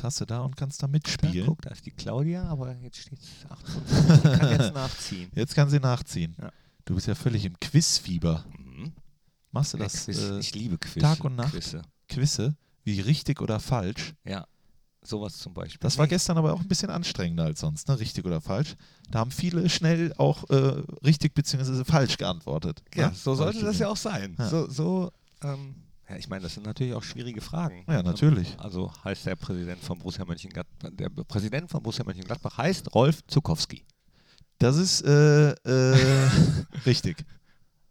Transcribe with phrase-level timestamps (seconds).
[0.00, 1.44] Jetzt hast du da und kannst da Da, mitspielen.
[1.44, 4.24] guck, da ist die Claudia, aber jetzt steht es 8 zu 5.
[4.24, 5.30] Ich kann jetzt nachziehen.
[5.34, 6.34] Jetzt kann sie nachziehen.
[6.40, 6.50] Ja.
[6.86, 8.46] Du bist ja völlig im Quizfieber.
[8.56, 8.94] Mhm.
[9.50, 10.06] Machst du Der das?
[10.06, 10.18] Quiz.
[10.18, 11.02] Äh, ich liebe Quiz.
[11.02, 11.52] Tag und Nacht?
[11.52, 11.82] Quizze.
[12.08, 14.14] Quizze, wie richtig oder falsch.
[14.24, 14.46] Ja,
[15.02, 15.80] sowas zum Beispiel.
[15.80, 18.00] Das war gestern aber auch ein bisschen anstrengender als sonst, ne?
[18.00, 18.76] Richtig oder falsch.
[19.10, 21.84] Da haben viele schnell auch äh, richtig bzw.
[21.84, 22.82] falsch geantwortet.
[22.94, 23.14] Ja, ne?
[23.14, 24.34] so sollte das ja auch sein.
[24.38, 24.48] Ja.
[24.48, 25.12] So, so
[25.42, 25.74] ähm,
[26.10, 27.84] ja, ich meine, das sind natürlich auch schwierige Fragen.
[27.86, 28.58] Ja, natürlich.
[28.58, 33.84] Also heißt der Präsident von Borussia Mönchengladbach, der Präsident von Borussia Mönchengladbach heißt Rolf Zukowski.
[34.58, 36.30] Das ist äh, äh,
[36.86, 37.24] richtig.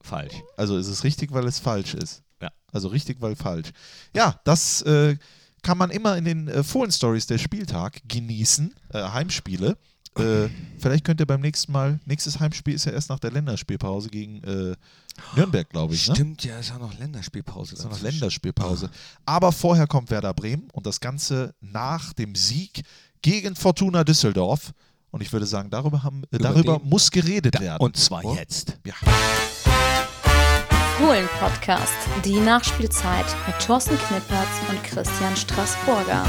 [0.02, 0.36] Falsch.
[0.58, 2.22] Also ist es richtig, weil es falsch ist.
[2.42, 2.52] Ja.
[2.74, 3.72] Also richtig, weil falsch.
[4.14, 5.18] Ja, das äh,
[5.62, 8.76] kann man immer in den äh, Fohlen-Stories der Spieltag genießen.
[8.90, 9.78] Äh, Heimspiele.
[10.18, 14.10] Äh, vielleicht könnt ihr beim nächsten Mal, nächstes Heimspiel ist ja erst nach der Länderspielpause
[14.10, 14.76] gegen
[15.36, 16.08] Nürnberg, glaube ich.
[16.08, 16.16] Ne?
[16.16, 17.76] Stimmt, ja, ist ja noch Länderspielpause.
[17.76, 18.02] ist ja noch.
[18.02, 18.90] Länderspielpause.
[19.26, 22.84] Aber vorher kommt Werder Bremen und das Ganze nach dem Sieg
[23.22, 24.72] gegen Fortuna Düsseldorf.
[25.12, 27.82] Und ich würde sagen, darüber, haben, äh, Über darüber muss geredet werden.
[27.82, 28.36] Und zwar Oh.
[28.36, 28.78] jetzt.
[28.86, 28.94] Ja.
[31.00, 31.94] Fohlen-Podcast,
[32.26, 36.26] die Nachspielzeit mit Thorsten Knippertz und Christian Straßburger.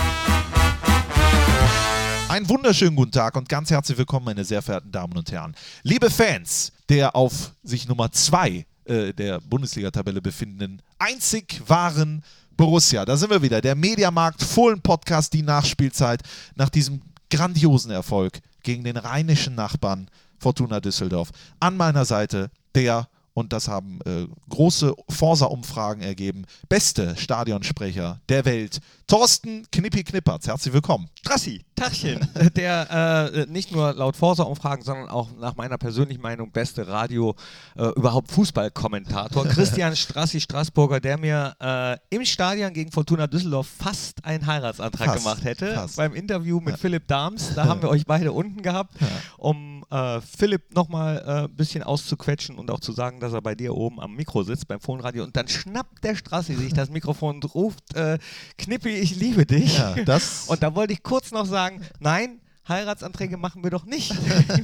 [2.28, 5.54] Einen wunderschönen guten Tag und ganz herzlich willkommen, meine sehr verehrten Damen und Herren.
[5.82, 12.24] Liebe Fans der auf sich Nummer 2 äh, der Bundesliga-Tabelle befindenden einzig wahren
[12.56, 13.04] Borussia.
[13.04, 13.60] Da sind wir wieder.
[13.60, 16.22] Der Mediamarkt Fohlen Podcast, die Nachspielzeit
[16.56, 21.30] nach diesem grandiosen Erfolg gegen den rheinischen Nachbarn Fortuna Düsseldorf.
[21.60, 28.80] An meiner Seite der, und das haben äh, große Forsa-Umfragen ergeben, beste Stadionsprecher der Welt,
[29.06, 30.46] Thorsten Knippi Knippertz.
[30.46, 31.08] Herzlich willkommen.
[31.14, 32.20] Strassi, Tachchen,
[32.56, 37.34] der äh, nicht nur laut Forsa-Umfragen, sondern auch nach meiner persönlichen Meinung beste Radio,
[37.76, 44.24] äh, überhaupt Fußballkommentator, Christian Strassi Straßburger, der mir äh, im Stadion gegen Fortuna Düsseldorf fast
[44.24, 45.74] einen Heiratsantrag Fast, gemacht hätte.
[45.74, 45.96] fast.
[45.96, 48.94] Beim Interview mit Philipp Dahms, da haben wir euch beide unten gehabt,
[49.38, 53.54] um äh, Philipp nochmal ein äh, bisschen auszuquetschen und auch zu sagen, dass er bei
[53.54, 55.24] dir oben am Mikro sitzt, beim Fohnradio.
[55.24, 58.18] Und dann schnappt der Strassi sich das Mikrofon und ruft, äh,
[58.58, 59.78] Knippi, ich liebe dich.
[59.78, 64.14] Ja, das Und da wollte ich kurz noch sagen, nein, Heiratsanträge machen wir doch nicht.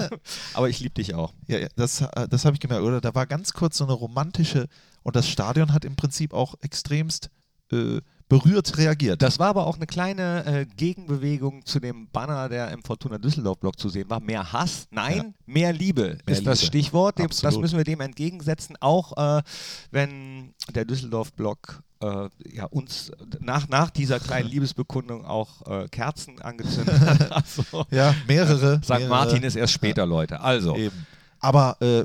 [0.55, 1.33] Aber ich liebe dich auch.
[1.49, 3.01] Ja, ja, das, äh, das habe ich gemerkt, oder?
[3.01, 4.69] Da war ganz kurz so eine romantische
[5.03, 7.31] und das Stadion hat im Prinzip auch extremst
[7.73, 9.23] äh, berührt reagiert.
[9.23, 13.79] Das war aber auch eine kleine äh, Gegenbewegung zu dem Banner, der im Fortuna Düsseldorf-Blog
[13.79, 14.21] zu sehen war.
[14.21, 15.25] Mehr Hass, nein, Ja.
[15.47, 16.69] mehr Liebe Mehr ist das Liebe.
[16.69, 17.19] Stichwort.
[17.19, 19.43] Dem, das müssen wir dem entgegensetzen, auch äh,
[19.93, 26.99] wenn der Düsseldorf-Blog äh, ja, uns nach, nach dieser kleinen Liebesbekundung auch äh, Kerzen angezündet
[27.01, 27.33] hat.
[27.33, 28.81] Also, ja, mehrere.
[28.83, 28.91] St.
[28.91, 30.41] mehrere, Martin ist erst später, Leute.
[30.41, 31.07] Also, Eben.
[31.39, 32.05] Aber äh,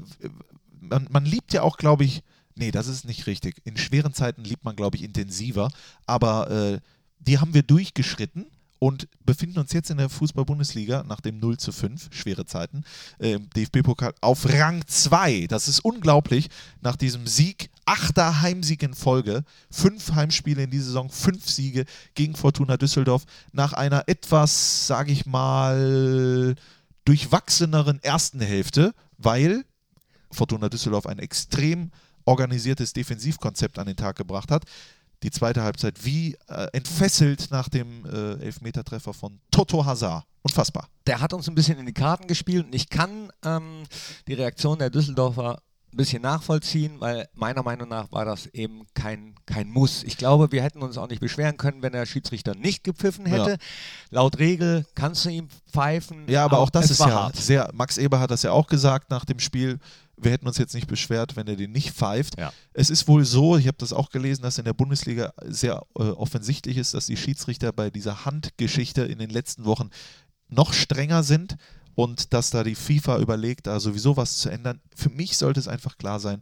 [0.81, 2.21] man, man liebt ja auch, glaube ich,
[2.61, 3.55] nee, das ist nicht richtig.
[3.65, 5.69] In schweren Zeiten liebt man, glaube ich, intensiver.
[6.05, 6.79] Aber äh,
[7.19, 8.45] die haben wir durchgeschritten
[8.77, 12.83] und befinden uns jetzt in der Fußball-Bundesliga nach dem 0 zu 5, schwere Zeiten,
[13.19, 15.47] äh, DFB-Pokal auf Rang 2.
[15.47, 16.49] Das ist unglaublich.
[16.81, 22.35] Nach diesem Sieg, achter Heimsieg in Folge, fünf Heimspiele in dieser Saison, fünf Siege gegen
[22.35, 26.55] Fortuna Düsseldorf, nach einer etwas, sage ich mal,
[27.05, 29.65] durchwachseneren ersten Hälfte, weil
[30.31, 31.91] Fortuna Düsseldorf ein extrem
[32.31, 34.63] organisiertes Defensivkonzept an den Tag gebracht hat.
[35.23, 40.25] Die zweite Halbzeit wie äh, entfesselt nach dem äh, Elfmetertreffer von Toto Hazard.
[40.43, 40.87] Unfassbar.
[41.05, 43.83] der hat uns ein bisschen in die Karten gespielt und ich kann ähm,
[44.27, 45.61] die Reaktion der Düsseldorfer
[45.93, 50.03] ein bisschen nachvollziehen, weil meiner Meinung nach war das eben kein, kein Muss.
[50.03, 53.51] Ich glaube, wir hätten uns auch nicht beschweren können, wenn der Schiedsrichter nicht gepfiffen hätte.
[53.51, 53.57] Ja.
[54.09, 56.27] Laut Regel kannst du ihm pfeifen.
[56.27, 57.35] Ja, aber auch das es ist ja hart.
[57.35, 57.69] sehr.
[57.73, 59.79] Max Eber hat das ja auch gesagt nach dem Spiel.
[60.23, 62.37] Wir hätten uns jetzt nicht beschwert, wenn er den nicht pfeift.
[62.37, 62.53] Ja.
[62.73, 66.03] Es ist wohl so, ich habe das auch gelesen, dass in der Bundesliga sehr äh,
[66.03, 69.89] offensichtlich ist, dass die Schiedsrichter bei dieser Handgeschichte in den letzten Wochen
[70.47, 71.55] noch strenger sind
[71.95, 74.81] und dass da die FIFA überlegt, da sowieso was zu ändern.
[74.95, 76.41] Für mich sollte es einfach klar sein,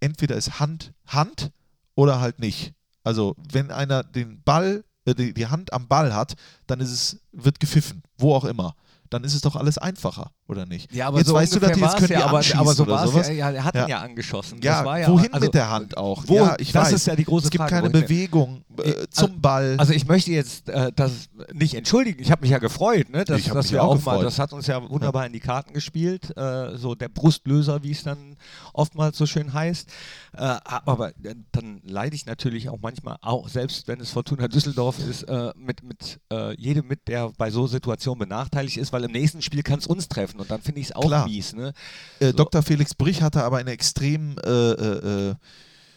[0.00, 1.50] entweder ist Hand Hand
[1.94, 2.72] oder halt nicht.
[3.02, 6.34] Also wenn einer den Ball, äh, die, die Hand am Ball hat,
[6.66, 8.74] dann ist es, wird gepfiffen, wo auch immer.
[9.08, 10.92] Dann ist es doch alles einfacher, oder nicht?
[10.94, 12.74] Ja, aber jetzt so weißt du, dass die jetzt können war's die ja, aber, aber
[12.74, 13.28] so war es sowas.
[13.28, 13.84] ja, ja, er hat Ja.
[13.84, 14.60] ihn ja angeschossen.
[14.62, 16.24] Ja, ja wohin also, mit der Hand auch?
[16.26, 16.92] Wo, ja, ich das weiß.
[16.94, 17.74] ist ja die große es gibt Frage.
[17.76, 19.76] keine Bewegung äh, Ich- zum Ball.
[19.78, 22.20] Also ich möchte jetzt äh, das nicht entschuldigen.
[22.20, 24.26] Ich habe mich ja gefreut, ne, dass, dass wir auch auch mal, gefreut.
[24.26, 28.02] das hat uns ja wunderbar in die Karten gespielt, äh, so der Brustlöser, wie es
[28.02, 28.36] dann
[28.72, 29.88] oftmals so schön heißt.
[30.34, 34.98] Äh, aber äh, dann leide ich natürlich auch manchmal, auch selbst wenn es Fortuna Düsseldorf
[34.98, 39.12] ist, äh, mit, mit äh, jedem mit, der bei so Situationen benachteiligt ist, weil im
[39.12, 41.26] nächsten Spiel kann es uns treffen und dann finde ich es auch Klar.
[41.26, 41.52] mies.
[41.54, 41.72] Ne?
[42.18, 42.32] Äh, So.
[42.32, 42.62] Dr.
[42.62, 45.34] Felix Brich hatte aber eine extrem äh, äh, äh,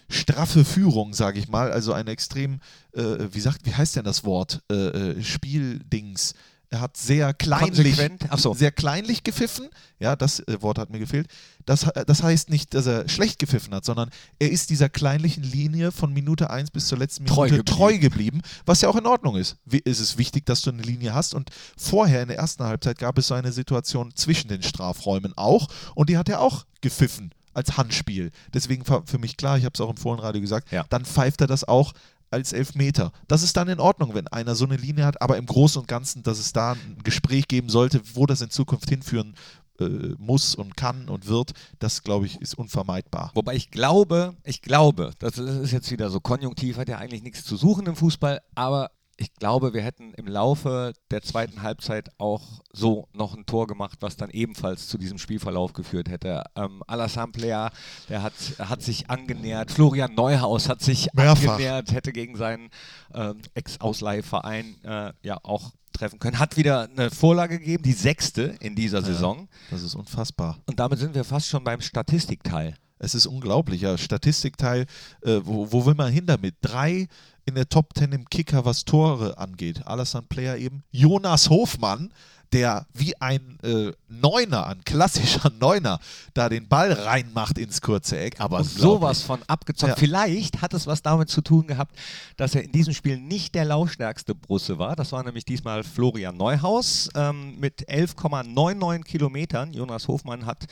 [0.10, 1.72] straffe Führung, sage ich mal.
[1.72, 2.60] Also ein extrem,
[2.94, 3.02] äh,
[3.32, 4.62] wie sagt, wie heißt denn das Wort?
[4.70, 6.34] Äh Spieldings.
[6.74, 7.96] Er hat sehr kleinlich,
[8.38, 8.56] so.
[8.56, 9.70] sehr kleinlich gepfiffen.
[10.00, 11.28] Ja, das äh, Wort hat mir gefehlt.
[11.68, 14.10] Das, das heißt nicht, dass er schlecht gepfiffen hat, sondern
[14.40, 17.66] er ist dieser kleinlichen Linie von Minute 1 bis zur letzten Minute treu geblieben.
[17.66, 19.58] treu geblieben, was ja auch in Ordnung ist.
[19.66, 21.36] Wie, ist es wichtig, dass du eine Linie hast.
[21.36, 25.68] Und vorher in der ersten Halbzeit gab es so eine Situation zwischen den Strafräumen auch.
[25.94, 28.32] Und die hat er auch gepfiffen als Handspiel.
[28.52, 30.86] Deswegen war für mich klar, ich habe es auch im Fohlenradio gesagt, Ja.
[30.90, 31.94] dann pfeift er das auch
[32.34, 33.14] als Elfmeter.
[33.28, 35.88] Das ist dann in Ordnung, wenn einer so eine Linie hat, aber im Großen und
[35.88, 39.36] Ganzen, dass es da ein Gespräch geben sollte, wo das in Zukunft hinführen
[39.80, 43.32] äh, muss und kann und wird, das glaube ich ist unvermeidbar.
[43.34, 47.46] Wobei ich glaube, ich glaube, das ist jetzt wieder so konjunktiv, hat ja eigentlich nichts
[47.46, 48.92] zu suchen im Fußball, aber
[49.24, 52.42] ich glaube, wir hätten im Laufe der zweiten Halbzeit auch
[52.74, 56.44] so noch ein Tor gemacht, was dann ebenfalls zu diesem Spielverlauf geführt hätte.
[56.58, 57.70] Ähm, Alassane Plea,
[58.10, 59.72] der hat, hat sich angenähert.
[59.72, 61.54] Florian Neuhaus hat sich Mehrfach.
[61.54, 62.70] angenähert, hätte gegen seinen
[63.14, 66.40] ähm, Ex-Ausleihverein äh, ja auch treffen können.
[66.40, 69.48] Hat wieder eine Vorlage gegeben, die sechste in dieser Saison.
[69.72, 70.58] Das ist unfassbar.
[70.66, 72.76] Und damit sind wir fast schon beim Statistikteil.
[73.00, 73.82] Es ist unglaublich.
[73.82, 74.86] Ja, Statistikteil,
[75.24, 76.56] äh, wo, wo will man hin damit?
[76.62, 77.08] Drei
[77.46, 79.86] in der Top 10 im Kicker, was Tore angeht.
[79.86, 80.84] Alassane Player eben.
[80.92, 82.14] Jonas Hofmann,
[82.54, 86.00] der wie ein äh, Neuner, ein klassischer Neuner,
[86.34, 88.40] da den Ball reinmacht ins kurze Eck.
[88.40, 89.94] Aber sowas von abgezockt.
[89.94, 89.96] Ja.
[89.96, 91.98] Vielleicht hat es was damit zu tun gehabt,
[92.38, 94.96] dass er in diesem Spiel nicht der laufstärkste Brusse war.
[94.96, 99.74] Das war nämlich diesmal Florian Neuhaus ähm, mit 11,99 Kilometern.
[99.74, 100.68] Jonas Hofmann hat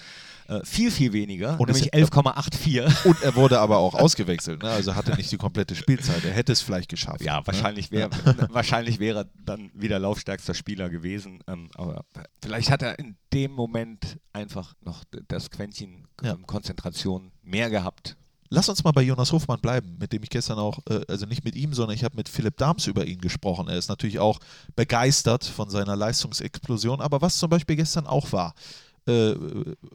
[0.52, 3.06] äh, viel, viel weniger, Und nämlich 11,84.
[3.06, 4.70] Und er wurde aber auch ausgewechselt, ne?
[4.70, 6.26] also hatte nicht die komplette Spielzeit.
[6.26, 7.22] Er hätte es vielleicht geschafft.
[7.22, 7.48] Ja, ne?
[7.48, 8.10] wahrscheinlich wäre
[8.50, 11.40] wahrscheinlich wäre er dann wieder laufstärkster Spieler gewesen.
[11.48, 12.06] Ähm, aber
[12.42, 16.34] vielleicht hat er in dem Moment einfach noch das Quäntchen Ja.
[16.34, 18.18] ähm, Konzentration mehr gehabt.
[18.54, 21.46] Lass uns mal bei Jonas Hofmann bleiben, mit dem ich gestern auch, äh, also nicht
[21.46, 23.70] mit ihm, sondern ich habe mit Philipp Dahms über ihn gesprochen.
[23.70, 24.40] Er ist natürlich auch
[24.76, 28.54] begeistert von seiner Leistungsexplosion, aber was zum Beispiel gestern auch war,
[29.08, 29.32] äh,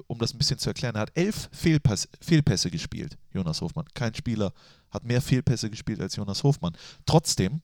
[0.06, 3.84] um das ein bisschen zu erklären, er hat elf Fehlpass, Fehlpässe gespielt, Jonas Hofmann.
[3.94, 4.52] Kein Spieler
[4.90, 6.76] hat mehr Fehlpässe gespielt als Jonas Hofmann.
[7.04, 7.60] Trotzdem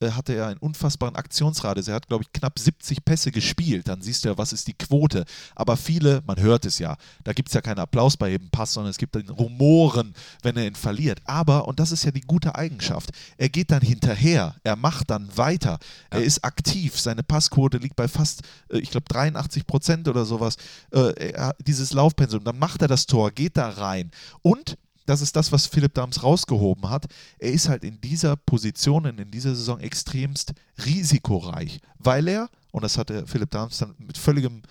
[0.00, 1.88] hatte er einen unfassbaren Aktionsradius.
[1.88, 3.88] Er hat, glaube ich, knapp 70 Pässe gespielt.
[3.88, 5.24] Dann siehst du ja, was ist die Quote.
[5.54, 8.72] Aber viele, man hört es ja, da gibt es ja keinen Applaus bei jedem Pass,
[8.72, 11.20] sondern es gibt dann Rumoren, wenn er ihn verliert.
[11.24, 15.36] Aber, und das ist ja die gute Eigenschaft, er geht dann hinterher, er macht dann
[15.36, 15.78] weiter,
[16.10, 20.56] er ist aktiv, seine Passquote liegt bei fast, äh, ich glaube, 83 Prozent oder sowas.
[20.92, 24.10] Äh, dieses Laufpensum, dann macht er das Tor, geht da rein.
[24.42, 24.76] Und
[25.10, 27.06] das ist das, was Philipp Dams rausgehoben hat.
[27.38, 30.52] Er ist halt in dieser Position, in dieser Saison extremst
[30.86, 34.62] risikoreich, weil er, und das hat der Philipp Dams dann mit völligem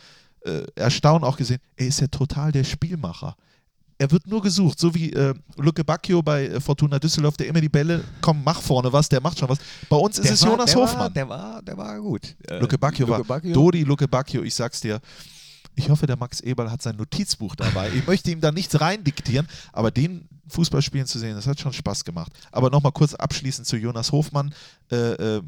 [0.46, 3.36] äh, Erstaunen auch gesehen, er ist ja total der Spielmacher.
[4.02, 7.60] Er wird nur gesucht, so wie äh, Luke Bacchio bei äh, Fortuna Düsseldorf, der immer
[7.60, 9.58] die Bälle, komm, mach vorne was, der macht schon was.
[9.90, 11.00] Bei uns ist Der es war- Jonas der Hofmann.
[11.02, 12.34] War, der, war, der war gut.
[12.48, 13.54] Äh, Luke Bacchio Luke war Bacchio.
[13.54, 15.02] Dodi Luke Bacchio, ich sag's dir.
[15.80, 17.90] Ich hoffe, der Max Eberl hat sein Notizbuch dabei.
[17.96, 21.58] Ich möchte ihm da nichts rein diktieren, aber den Fußball spielen zu sehen, das hat
[21.58, 22.34] schon Spaß gemacht.
[22.52, 24.54] Aber nochmal kurz abschließend zu Jonas Hofmann.
[24.92, 25.42] Äh, äh,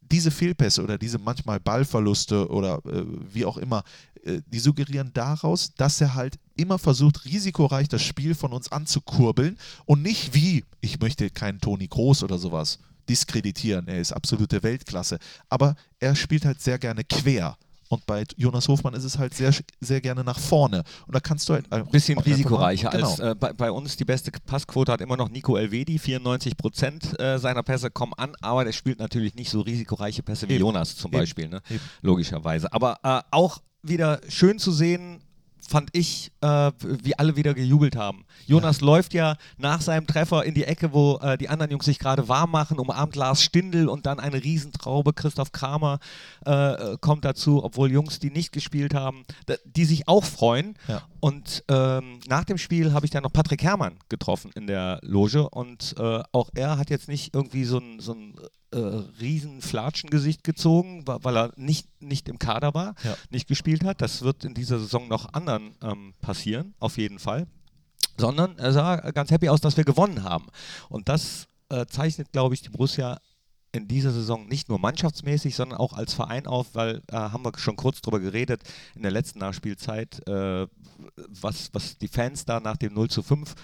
[0.00, 3.84] diese Fehlpässe oder diese manchmal Ballverluste oder äh, wie auch immer,
[4.24, 9.56] äh, die suggerieren daraus, dass er halt immer versucht, risikoreich das Spiel von uns anzukurbeln
[9.84, 15.20] und nicht wie, ich möchte keinen Toni Groß oder sowas diskreditieren, er ist absolute Weltklasse,
[15.48, 17.56] aber er spielt halt sehr gerne quer.
[17.88, 20.82] Und bei Jonas Hofmann ist es halt sehr, sehr gerne nach vorne.
[21.06, 23.08] Und da kannst du halt Ein bisschen risikoreicher genau.
[23.08, 23.96] als äh, bei, bei uns.
[23.96, 25.98] Die beste Passquote hat immer noch Nico Elvedi.
[25.98, 30.48] 94 Prozent äh, seiner Pässe kommen an, aber der spielt natürlich nicht so risikoreiche Pässe
[30.48, 30.62] wie Eben.
[30.62, 31.20] Jonas zum Eben.
[31.20, 31.62] Beispiel, ne?
[32.02, 32.72] Logischerweise.
[32.72, 35.22] Aber äh, auch wieder schön zu sehen,
[35.66, 38.24] fand ich, äh, wie alle wieder gejubelt haben.
[38.46, 41.98] Jonas läuft ja nach seinem Treffer in die Ecke, wo äh, die anderen Jungs sich
[41.98, 45.12] gerade warm machen, umarmt Lars Stindl und dann eine Riesentraube.
[45.12, 45.98] Christoph Kramer
[46.44, 49.24] äh, kommt dazu, obwohl Jungs, die nicht gespielt haben,
[49.64, 50.74] die sich auch freuen.
[50.88, 51.02] Ja.
[51.20, 55.48] Und ähm, nach dem Spiel habe ich dann noch Patrick Herrmann getroffen in der Loge
[55.48, 58.34] und äh, auch er hat jetzt nicht irgendwie so ein, so ein
[58.72, 63.16] äh, riesen Flatschengesicht gezogen, weil er nicht, nicht im Kader war, Ja.
[63.30, 64.00] nicht gespielt hat.
[64.02, 67.46] Das wird in dieser Saison noch anderen ähm, passieren, auf jeden Fall.
[68.18, 70.46] Sondern er sah ganz happy aus, dass wir gewonnen haben.
[70.88, 73.20] Und das äh, zeichnet, glaube ich, die Borussia
[73.72, 77.52] in dieser Saison nicht nur mannschaftsmäßig, sondern auch als Verein auf, weil äh, haben wir
[77.58, 78.62] schon kurz drüber geredet
[78.94, 80.66] in der letzten Nachspielzeit, äh,
[81.28, 83.54] was, was die Fans da nach dem 0 zu 5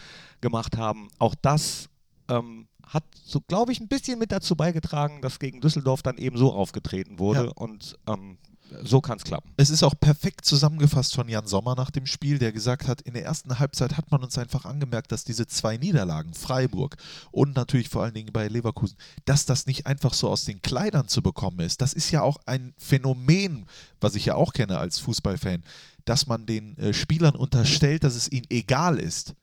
[0.43, 1.09] gemacht haben.
[1.19, 1.89] Auch das
[2.29, 6.37] ähm, hat so, glaube ich, ein bisschen mit dazu beigetragen, dass gegen Düsseldorf dann eben
[6.37, 7.47] so aufgetreten wurde.
[7.47, 7.53] Ja.
[7.53, 8.37] Und ähm,
[8.83, 9.53] so kann es klappen.
[9.57, 13.15] Es ist auch perfekt zusammengefasst von Jan Sommer nach dem Spiel, der gesagt hat, in
[13.15, 16.97] der ersten Halbzeit hat man uns einfach angemerkt, dass diese zwei Niederlagen, Freiburg
[17.31, 21.09] und natürlich vor allen Dingen bei Leverkusen, dass das nicht einfach so aus den Kleidern
[21.09, 21.81] zu bekommen ist.
[21.81, 23.67] Das ist ja auch ein Phänomen,
[24.01, 25.63] was ich ja auch kenne als Fußballfan
[26.05, 29.35] dass man den äh, Spielern unterstellt, dass es ihnen egal ist.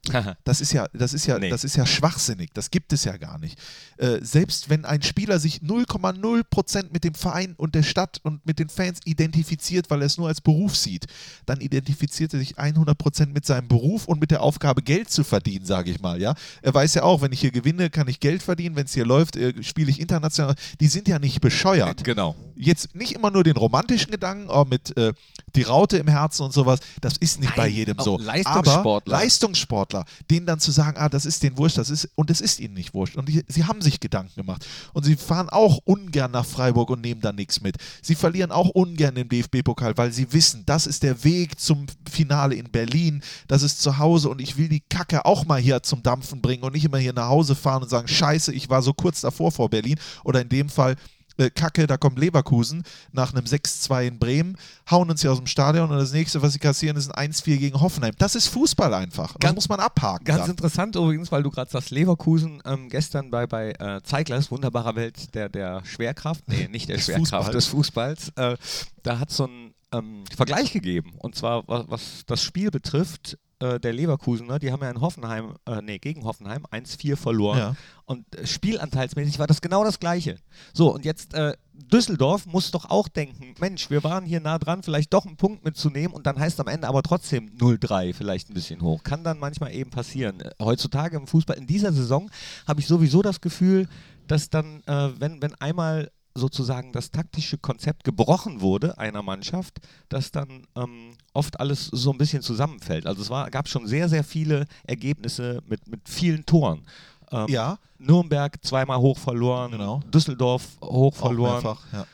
[0.44, 1.50] Das ist ja, das ist ja, nee.
[1.50, 2.50] das ist ja schwachsinnig.
[2.54, 3.58] Das gibt es ja gar nicht.
[3.98, 8.58] Äh, selbst wenn ein Spieler sich 0,0% mit dem Verein und der Stadt und mit
[8.58, 11.06] den Fans identifiziert, weil er es nur als Beruf sieht,
[11.46, 15.64] dann identifiziert er sich 100% mit seinem Beruf und mit der Aufgabe, Geld zu verdienen,
[15.64, 16.20] sage ich mal.
[16.20, 18.76] Ja, er weiß ja auch, wenn ich hier gewinne, kann ich Geld verdienen.
[18.76, 20.54] Wenn es hier läuft, äh, spiele ich international.
[20.80, 22.04] Die sind ja nicht bescheuert.
[22.04, 22.36] Genau.
[22.56, 25.12] Jetzt nicht immer nur den romantischen Gedanken, aber mit äh,
[25.54, 28.18] die Raute im Herzen und und sowas, das ist nicht Nein, bei jedem so.
[28.18, 29.14] Leistungssportler.
[29.14, 32.40] Aber Leistungssportler, denen dann zu sagen, ah, das ist denen wurscht, das ist, und es
[32.40, 33.16] ist ihnen nicht wurscht.
[33.16, 34.66] Und die, sie haben sich Gedanken gemacht.
[34.92, 37.76] Und sie fahren auch ungern nach Freiburg und nehmen da nichts mit.
[38.02, 42.56] Sie verlieren auch ungern den DFB-Pokal, weil sie wissen, das ist der Weg zum Finale
[42.56, 46.02] in Berlin, das ist zu Hause und ich will die Kacke auch mal hier zum
[46.02, 48.92] Dampfen bringen und nicht immer hier nach Hause fahren und sagen, scheiße, ich war so
[48.92, 49.98] kurz davor vor Berlin.
[50.24, 50.96] Oder in dem Fall,
[51.40, 54.56] äh, Kacke, da kommt Leverkusen nach einem 6-2 in Bremen,
[54.90, 57.56] hauen uns hier aus dem Stadion und das nächste, was sie kassieren, ist ein 1-4
[57.56, 58.14] gegen Hoffenheim.
[58.18, 59.32] Das ist Fußball einfach.
[59.32, 60.24] Das ganz, muss man abhaken.
[60.24, 60.50] Ganz dann.
[60.50, 65.34] interessant übrigens, weil du gerade sagst, Leverkusen ähm, gestern bei, bei äh, Zeiglers, wunderbarer Welt
[65.34, 67.52] der, der Schwerkraft, nee, nicht der Schwerkraft, Fußball.
[67.52, 68.56] des Fußballs, äh,
[69.02, 71.14] da hat so ein ähm, Vergleich gegeben.
[71.18, 75.54] Und zwar, was, was das Spiel betrifft, äh, der Leverkusener, die haben ja in Hoffenheim,
[75.66, 77.58] äh, nee, gegen Hoffenheim 1-4 verloren.
[77.58, 77.76] Ja.
[78.06, 80.36] Und äh, spielanteilsmäßig war das genau das Gleiche.
[80.72, 84.82] So, und jetzt äh, Düsseldorf muss doch auch denken, Mensch, wir waren hier nah dran,
[84.82, 88.54] vielleicht doch einen Punkt mitzunehmen und dann heißt am Ende aber trotzdem 0-3, vielleicht ein
[88.54, 89.02] bisschen hoch.
[89.02, 90.40] Kann dann manchmal eben passieren.
[90.40, 92.30] Äh, heutzutage im Fußball, in dieser Saison,
[92.66, 93.88] habe ich sowieso das Gefühl,
[94.26, 100.30] dass dann, äh, wenn, wenn einmal sozusagen das taktische Konzept gebrochen wurde einer Mannschaft, dass
[100.30, 103.06] dann ähm, oft alles so ein bisschen zusammenfällt.
[103.06, 106.86] Also es war, gab schon sehr, sehr viele Ergebnisse mit, mit vielen Toren.
[107.32, 107.78] Ähm, ja.
[107.98, 110.00] Nürnberg zweimal hoch verloren, genau.
[110.12, 111.62] Düsseldorf hoch verloren.
[111.62, 112.06] Mehrfach, ja.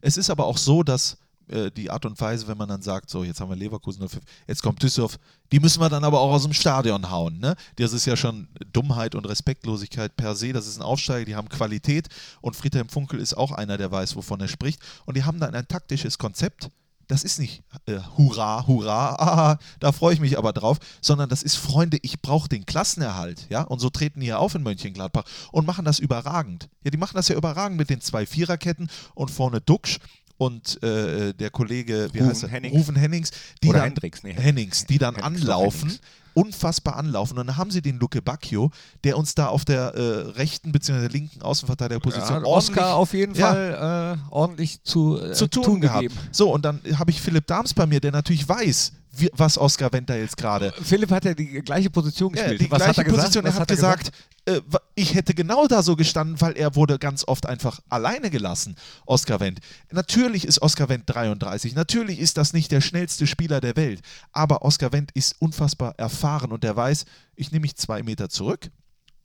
[0.00, 1.16] Es ist aber auch so, dass
[1.48, 4.22] äh, die Art und Weise, wenn man dann sagt, so, jetzt haben wir Leverkusen 05,
[4.46, 5.18] jetzt kommt Düsseldorf,
[5.52, 7.38] die müssen wir dann aber auch aus dem Stadion hauen.
[7.38, 7.54] Ne?
[7.76, 10.52] Das ist ja schon Dummheit und Respektlosigkeit per se.
[10.52, 12.08] Das ist ein Aufsteiger, die haben Qualität
[12.40, 14.80] und Friedhelm Funkel ist auch einer, der weiß, wovon er spricht.
[15.04, 16.70] Und die haben dann ein taktisches Konzept,
[17.08, 21.42] das ist nicht äh, Hurra, Hurra, ah, da freue ich mich aber drauf, sondern das
[21.42, 25.24] ist, Freunde, ich brauche den Klassenerhalt, ja, und so treten die hier auf in Mönchengladbach
[25.52, 26.68] und machen das überragend.
[26.82, 29.98] Ja, die machen das ja überragend mit den zwei Viererketten und vorne Duxch
[30.44, 32.48] und äh, der Kollege, wie Ruven heißt er?
[32.50, 32.74] Hennings.
[32.74, 33.30] Ruven Hennings,
[33.62, 35.98] die Oder dann, Hendricks, nee, Hennings, die dann Hennings anlaufen,
[36.34, 37.38] unfassbar anlaufen.
[37.38, 38.70] Und dann haben sie den Luke Bacchio,
[39.04, 40.00] der uns da auf der äh,
[40.32, 41.06] rechten bzw.
[41.06, 45.80] linken Außenverteidigerposition ja, Oscar auf jeden ja, Fall äh, ordentlich zu, äh, zu tun, tun
[45.80, 46.10] gehabt.
[46.30, 49.92] So, und dann habe ich Philipp Dahms bei mir, der natürlich weiß, wie, was Oscar
[49.92, 50.72] Wender jetzt gerade.
[50.82, 52.60] Philipp hat ja die gleiche Position gespielt.
[52.60, 53.44] Ja, die was gleiche hat er Position.
[53.46, 54.10] Er hat, gesagt,
[54.46, 54.60] äh,
[54.94, 59.40] ich hätte genau da so gestanden, weil er wurde ganz oft einfach alleine gelassen, Oscar
[59.40, 59.60] Wendt.
[59.90, 61.74] Natürlich ist Oscar Wendt 33.
[61.74, 64.00] Natürlich ist das nicht der schnellste Spieler der Welt.
[64.32, 67.04] Aber Oscar Wendt ist unfassbar erfahren und der weiß,
[67.36, 68.70] ich nehme mich zwei Meter zurück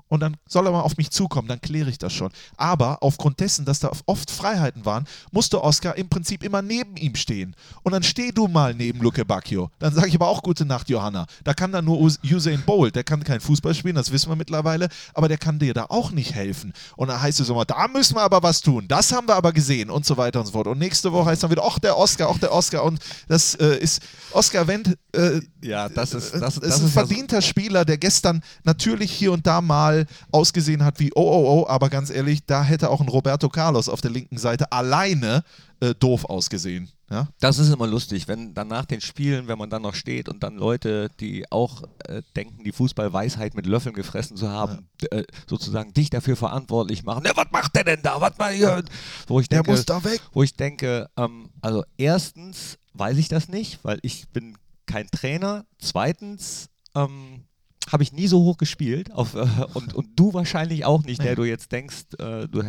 [0.09, 2.31] und dann soll er mal auf mich zukommen, dann kläre ich das schon.
[2.57, 7.15] Aber aufgrund dessen, dass da oft Freiheiten waren, musste Oscar im Prinzip immer neben ihm
[7.15, 7.55] stehen.
[7.83, 9.69] Und dann steh du mal neben Luke Bacchio.
[9.79, 11.27] Dann sage ich aber auch Gute Nacht, Johanna.
[11.43, 14.89] Da kann dann nur Usain Bolt, der kann kein Fußball spielen, das wissen wir mittlerweile,
[15.13, 16.73] aber der kann dir da auch nicht helfen.
[16.95, 18.87] Und dann heißt es immer, da müssen wir aber was tun.
[18.87, 20.67] Das haben wir aber gesehen und so weiter und so fort.
[20.67, 22.83] Und nächste Woche heißt dann wieder, ach, der Oscar, ach, der Oscar.
[22.83, 24.01] Und das äh, ist,
[24.31, 29.11] Oscar Wendt, äh, ja, das ist, das, das ist ein verdienter Spieler, der gestern natürlich
[29.11, 29.98] hier und da mal
[30.31, 33.89] ausgesehen hat wie oh, oh, oh, aber ganz ehrlich, da hätte auch ein Roberto Carlos
[33.89, 35.43] auf der linken Seite alleine
[35.79, 36.91] äh, doof ausgesehen.
[37.09, 37.27] Ja?
[37.39, 40.43] Das ist immer lustig, wenn dann nach den Spielen, wenn man dann noch steht und
[40.43, 45.19] dann Leute, die auch äh, denken, die Fußballweisheit mit Löffeln gefressen zu haben, ja.
[45.19, 47.23] äh, sozusagen dich dafür verantwortlich machen.
[47.25, 48.21] Ja, was macht der denn da?
[48.21, 48.83] Was mal hier?
[49.27, 50.21] Wo ich denke, der muss da weg.
[50.31, 55.65] Wo ich denke, ähm, also erstens weiß ich das nicht, weil ich bin kein Trainer.
[55.79, 57.45] Zweitens ähm,
[57.91, 61.35] habe ich nie so hoch gespielt auf, äh, und, und du wahrscheinlich auch nicht, der
[61.35, 62.63] du jetzt denkst, äh, du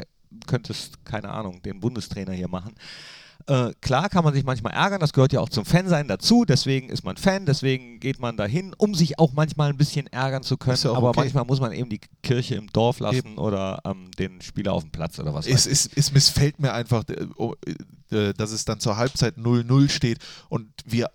[0.47, 2.75] könntest, keine Ahnung, den Bundestrainer hier machen.
[3.47, 6.91] Äh, klar kann man sich manchmal ärgern, das gehört ja auch zum Fansein dazu, deswegen
[6.91, 10.57] ist man Fan, deswegen geht man dahin, um sich auch manchmal ein bisschen ärgern zu
[10.57, 11.21] können, ja aber okay.
[11.21, 13.39] manchmal muss man eben die Kirche im Dorf lassen eben.
[13.39, 17.03] oder ähm, den Spieler auf dem Platz oder was es, es, es missfällt mir einfach,
[17.37, 17.55] oh,
[18.11, 21.11] äh, dass es dann zur Halbzeit 0-0 steht und wir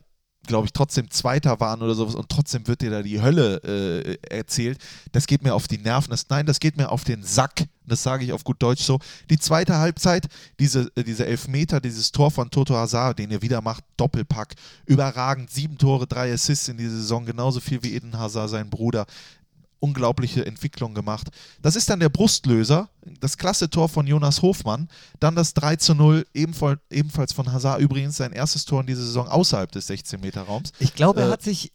[0.48, 4.18] glaube ich, trotzdem Zweiter waren oder sowas und trotzdem wird dir da die Hölle äh,
[4.36, 4.80] erzählt.
[5.12, 6.12] Das geht mir auf die Nerven.
[6.12, 7.66] Das, nein, das geht mir auf den Sack.
[7.88, 9.00] Das sage ich auf gut Deutsch so.
[9.30, 10.28] Die zweite Halbzeit,
[10.60, 15.52] diese, äh, diese Elfmeter, dieses Tor von Toto Hazard, den ihr wieder macht, Doppelpack, überragend.
[15.52, 19.06] Sieben Tore, drei Assists in dieser Saison, genauso viel wie Eden Hazard, sein Bruder
[19.86, 21.30] unglaubliche Entwicklung gemacht.
[21.62, 22.89] Das ist dann der Brustlöser,
[23.20, 24.89] das klasse Tor von Jonas Hofmann.
[25.20, 29.27] Dann das 3 zu 0, ebenfalls von Hazard übrigens sein erstes Tor in dieser Saison
[29.27, 30.72] außerhalb des 16-Meter-Raums.
[30.80, 31.72] Ich glaube, er äh, hat sich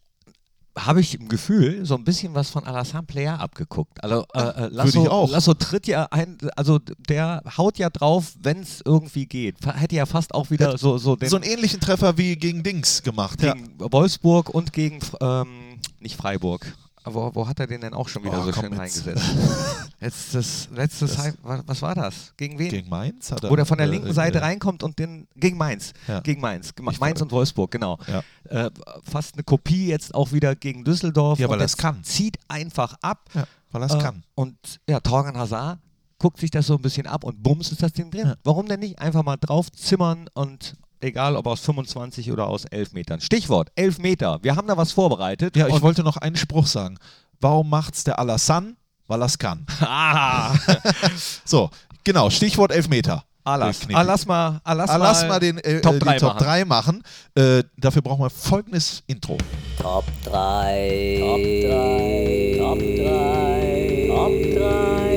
[0.79, 4.03] habe ich im Gefühl so ein bisschen was von Alassane Player abgeguckt.
[4.03, 5.27] Also äh, äh Lasso.
[5.27, 9.57] Lasso tritt ja ein, also der haut ja drauf, wenn es irgendwie geht.
[9.67, 13.41] Hätte ja fast auch wieder so so, so einen ähnlichen Treffer wie gegen Dings gemacht.
[13.41, 13.93] Gegen ja.
[13.93, 16.73] Wolfsburg und gegen ähm, nicht Freiburg.
[17.05, 19.23] Wo, wo, hat er den denn auch schon wieder oh, so schön reingesetzt?
[20.01, 22.35] letztes, letztes das was war das?
[22.37, 22.69] Gegen wen?
[22.69, 23.33] Gegen Mainz?
[23.33, 25.27] Hat er, Wo der von der linken äh, Seite äh, reinkommt und den.
[25.35, 25.93] Gegen Mainz.
[26.07, 26.21] Ja.
[26.21, 26.73] Gegen Mainz.
[26.91, 27.99] Ich Mainz und Wolfsburg, genau.
[28.07, 28.23] Ja.
[28.67, 28.71] Äh,
[29.03, 31.39] fast eine Kopie jetzt auch wieder gegen Düsseldorf.
[31.39, 32.05] Ja, weil es kann.
[32.05, 33.31] Zieht einfach ab.
[33.35, 34.23] Ja, weil es äh, kann.
[34.35, 35.79] Und ja, Torgan Hazard
[36.19, 38.27] guckt sich das so ein bisschen ab und bums ist das Ding drin.
[38.27, 38.35] Ja.
[38.45, 42.93] Warum denn nicht einfach mal drauf zimmern und egal ob aus 25 oder aus 11
[42.93, 43.21] Metern.
[43.21, 44.39] Stichwort, 11 Meter.
[44.43, 45.57] Wir haben da was vorbereitet.
[45.57, 46.99] Ja, ich wollte noch einen Spruch sagen.
[47.41, 48.77] Warum macht's der Alassane?
[49.07, 49.67] Weil er's kann.
[49.81, 50.55] Ah.
[51.45, 51.71] so,
[52.05, 53.25] genau, Stichwort 11 Meter.
[53.43, 53.81] Alas.
[53.93, 56.69] Alas mal, Alas Alas mal den äh, Top 3 Top machen.
[56.69, 57.03] machen.
[57.35, 59.39] Äh, dafür brauchen wir folgendes Intro.
[59.79, 61.17] Top 3.
[61.21, 62.57] Top 3.
[62.59, 64.07] Top 3.
[64.09, 65.10] Top 3.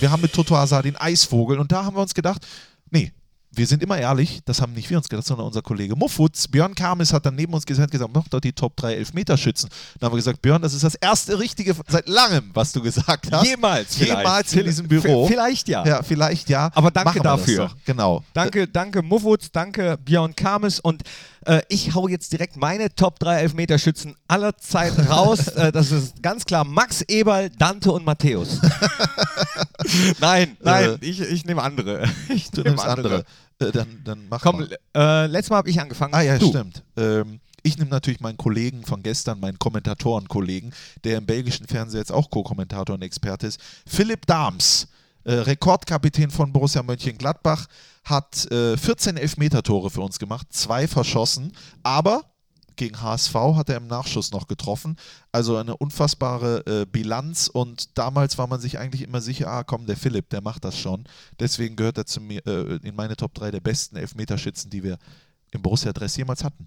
[0.00, 2.46] wir haben mit Toto Hazard den Eisvogel und da haben wir uns gedacht,
[2.90, 3.12] nee,
[3.52, 6.46] wir sind immer ehrlich, das haben nicht wir uns gedacht, sondern unser Kollege Muffutz.
[6.46, 9.68] Björn Kamis hat dann neben uns gesagt, gesagt mach doch die Top 3 Elfmeterschützen.
[9.98, 13.32] Dann haben wir gesagt, Björn, das ist das erste Richtige seit langem, was du gesagt
[13.32, 13.44] hast.
[13.44, 13.98] Jemals.
[13.98, 15.26] Jemals in diesem Büro.
[15.26, 15.84] Vielleicht ja.
[15.84, 16.70] Ja, vielleicht ja.
[16.74, 17.72] Aber danke dafür.
[17.84, 18.22] Genau.
[18.34, 21.02] Danke, danke Muffutz, danke Björn Kamis und
[21.46, 25.48] äh, ich hau jetzt direkt meine Top 3 Elfmeterschützen aller Zeit raus.
[25.48, 28.60] äh, das ist ganz klar Max Eberl, Dante und Matthäus.
[30.20, 32.08] nein, nein, äh, ich, ich nehme andere.
[32.28, 33.24] Ich du nimmst andere.
[33.58, 33.68] andere.
[33.68, 36.14] Äh, dann, dann mach Komm, äh, letztes Mal habe ich angefangen.
[36.14, 36.48] Ah ja, du.
[36.48, 36.82] stimmt.
[36.96, 40.72] Ähm, ich nehme natürlich meinen Kollegen von gestern, meinen Kommentatorenkollegen,
[41.04, 44.88] der im belgischen Fernsehen jetzt auch Co-Kommentator und Experte ist, Philipp Dahms.
[45.22, 47.66] Äh, Rekordkapitän von Borussia Mönchengladbach,
[48.04, 52.24] hat äh, 14 Elfmeter-Tore für uns gemacht, zwei verschossen, aber
[52.76, 54.96] gegen HSV hat er im Nachschuss noch getroffen.
[55.32, 59.84] Also eine unfassbare äh, Bilanz und damals war man sich eigentlich immer sicher, ah komm,
[59.84, 61.04] der Philipp, der macht das schon.
[61.38, 64.96] Deswegen gehört er zu mir äh, in meine Top 3 der besten Elfmeterschützen, die wir
[65.50, 66.66] im Borussia-Dress jemals hatten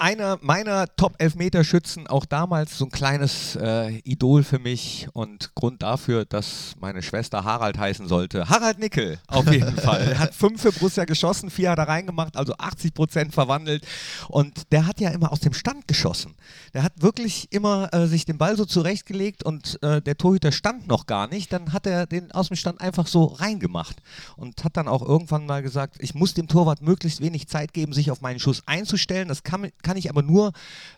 [0.00, 6.24] einer meiner Top-Elfmeter-Schützen, auch damals so ein kleines äh, Idol für mich und Grund dafür,
[6.24, 8.48] dass meine Schwester Harald heißen sollte.
[8.48, 10.00] Harald Nickel, auf jeden Fall.
[10.12, 13.86] Er hat fünf für Borussia geschossen, vier hat er reingemacht, also 80 Prozent verwandelt.
[14.28, 16.34] Und der hat ja immer aus dem Stand geschossen.
[16.74, 20.88] Der hat wirklich immer äh, sich den Ball so zurechtgelegt und äh, der Torhüter stand
[20.88, 21.52] noch gar nicht.
[21.52, 23.96] Dann hat er den aus dem Stand einfach so reingemacht
[24.36, 27.92] und hat dann auch irgendwann mal gesagt, ich muss dem Torwart möglichst wenig Zeit geben,
[27.92, 29.28] sich auf meinen Schuss einzustellen.
[29.28, 30.52] Das kann, kann kann ich aber nur,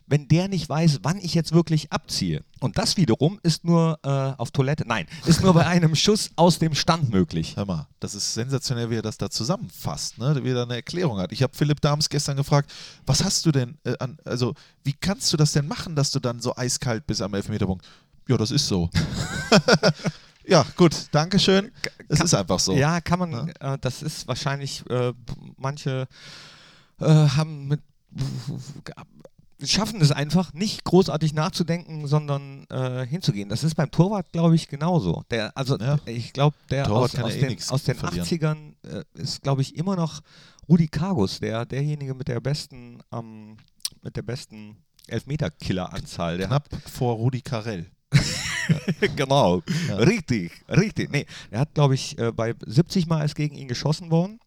[0.06, 2.44] wenn der nicht weiß, wann ich jetzt wirklich abziehe.
[2.60, 6.58] Und das wiederum ist nur äh, auf Toilette, nein, ist nur bei einem Schuss aus
[6.58, 7.56] dem Stand möglich.
[7.56, 10.38] Hör mal, das ist sensationell, wie er das da zusammenfasst, ne?
[10.44, 11.32] wie er da eine Erklärung hat.
[11.32, 12.70] Ich habe Philipp Dahms gestern gefragt,
[13.06, 14.52] was hast du denn, äh, an, also
[14.84, 17.86] wie kannst du das denn machen, dass du dann so eiskalt bist am Elfmeterpunkt?
[18.28, 18.90] Ja, das ist so.
[20.44, 21.70] Ja, gut, Dankeschön.
[22.08, 22.74] Es ist einfach so.
[22.74, 23.74] Ja, kann man, ja?
[23.74, 25.12] Äh, das ist wahrscheinlich, äh,
[25.56, 26.08] manche
[27.00, 27.80] äh, haben mit
[29.64, 33.48] schaffen es einfach, nicht großartig nachzudenken, sondern äh, hinzugehen.
[33.48, 35.24] Das ist beim Torwart, glaube ich, genauso.
[35.30, 35.98] Der, also ja.
[36.06, 39.96] ich glaube, der aus, aus, eh den, aus, den, 80ern äh, ist, glaube ich, immer
[39.96, 40.20] noch
[40.68, 43.56] Rudi Kargus, der, derjenige mit der besten, ähm,
[44.02, 44.76] mit der besten
[45.08, 46.38] Elfmeter-Killer-Anzahl.
[46.38, 47.86] Knapp vor Rudi Carell.
[49.16, 49.96] genau, ja.
[49.96, 51.10] richtig, richtig.
[51.10, 54.38] Nee, er hat, glaube ich, äh, bei 70 Mal ist gegen ihn geschossen worden.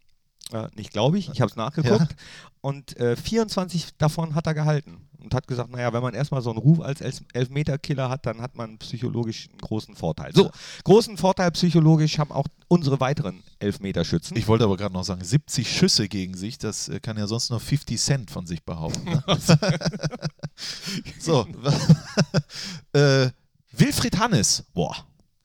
[0.51, 2.11] Äh, nicht glaube ich, ich habe es nachgeguckt.
[2.11, 2.17] Ja.
[2.61, 6.51] Und äh, 24 davon hat er gehalten und hat gesagt, naja, wenn man erstmal so
[6.51, 7.01] einen Ruf als
[7.33, 10.31] Elfmeter-Killer hat, dann hat man psychologisch einen großen Vorteil.
[10.33, 10.51] So,
[10.83, 14.37] großen Vorteil psychologisch haben auch unsere weiteren Elfmeterschützen.
[14.37, 17.49] Ich wollte aber gerade noch sagen, 70 Schüsse gegen sich, das äh, kann ja sonst
[17.49, 19.09] nur 50 Cent von sich behaupten.
[19.09, 19.23] Ne?
[21.19, 21.45] so,
[22.93, 23.29] äh,
[23.71, 24.95] Wilfried Hannes, boah,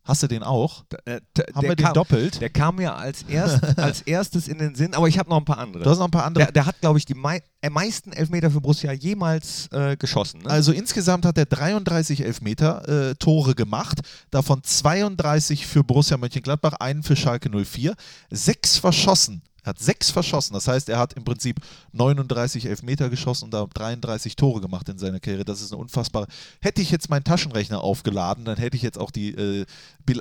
[0.03, 0.85] Hast du den auch?
[1.05, 1.21] Äh,
[1.55, 2.41] Haben wir den kam, doppelt?
[2.41, 5.45] Der kam mir als, erst, als erstes in den Sinn, aber ich habe noch ein
[5.45, 5.85] paar andere.
[5.85, 6.45] Du hast noch ein paar andere.
[6.45, 10.41] Der, der hat, glaube ich, die mei äh, meisten Elfmeter für Borussia jemals äh, geschossen.
[10.43, 10.51] Ne?
[10.51, 17.03] Also insgesamt hat er 33 Elfmeter äh, Tore gemacht, davon 32 für Borussia Mönchengladbach, einen
[17.03, 17.95] für Schalke 04,
[18.31, 20.55] sechs verschossen Er hat sechs verschossen.
[20.55, 21.61] Das heißt, er hat im Prinzip
[21.93, 25.45] 39 Elfmeter geschossen und da 33 Tore gemacht in seiner Karriere.
[25.45, 26.27] Das ist eine unfassbare.
[26.61, 29.35] Hätte ich jetzt meinen Taschenrechner aufgeladen, dann hätte ich jetzt auch die.
[29.35, 29.67] Äh,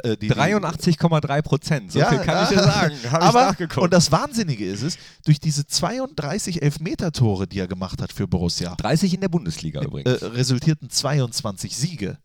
[0.03, 1.91] äh, die 83,3 Prozent.
[1.91, 2.63] So Ja, viel kann ich dir ja.
[2.63, 2.95] sagen.
[3.09, 3.83] Habe ich aber, nachgeguckt.
[3.83, 8.75] und das Wahnsinnige ist es, durch diese 32 Elfmeter-Tore, die er gemacht hat für Borussia,
[8.75, 10.21] 30 in der Bundesliga äh, übrigens.
[10.21, 12.17] resultierten 22 Siege.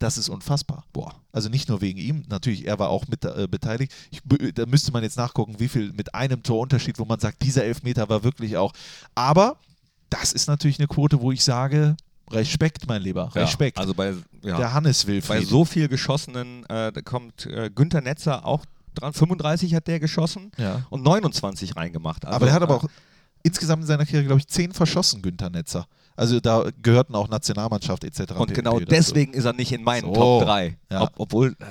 [0.00, 0.84] Das ist unfassbar.
[0.94, 1.14] Boah.
[1.30, 3.92] Also nicht nur wegen ihm, natürlich, er war auch mit äh, beteiligt.
[4.10, 4.22] Ich,
[4.54, 7.64] da müsste man jetzt nachgucken, wie viel mit einem Tor Unterschied, wo man sagt, dieser
[7.64, 8.72] Elfmeter war wirklich auch.
[9.14, 9.58] Aber
[10.08, 11.96] das ist natürlich eine Quote, wo ich sage,
[12.30, 13.76] Respekt, mein Lieber, Respekt.
[13.76, 15.46] Ja, also bei, ja, Der Hannes bei Wilfried.
[15.46, 19.12] so viel geschossenen, äh, da kommt äh, Günther Netzer auch dran.
[19.12, 20.86] 35 hat der geschossen ja.
[20.88, 22.24] und 29 reingemacht.
[22.24, 22.88] Also, aber er hat aber äh, auch
[23.42, 25.86] insgesamt in seiner Karriere, glaube ich, zehn verschossen, Günther Netzer.
[26.20, 28.32] Also da gehörten auch Nationalmannschaft etc.
[28.32, 28.84] Und genau dazu.
[28.90, 30.76] deswegen ist er nicht in meinen So, Top 3.
[30.92, 31.00] ja.
[31.02, 31.64] Ob, obwohl, äh,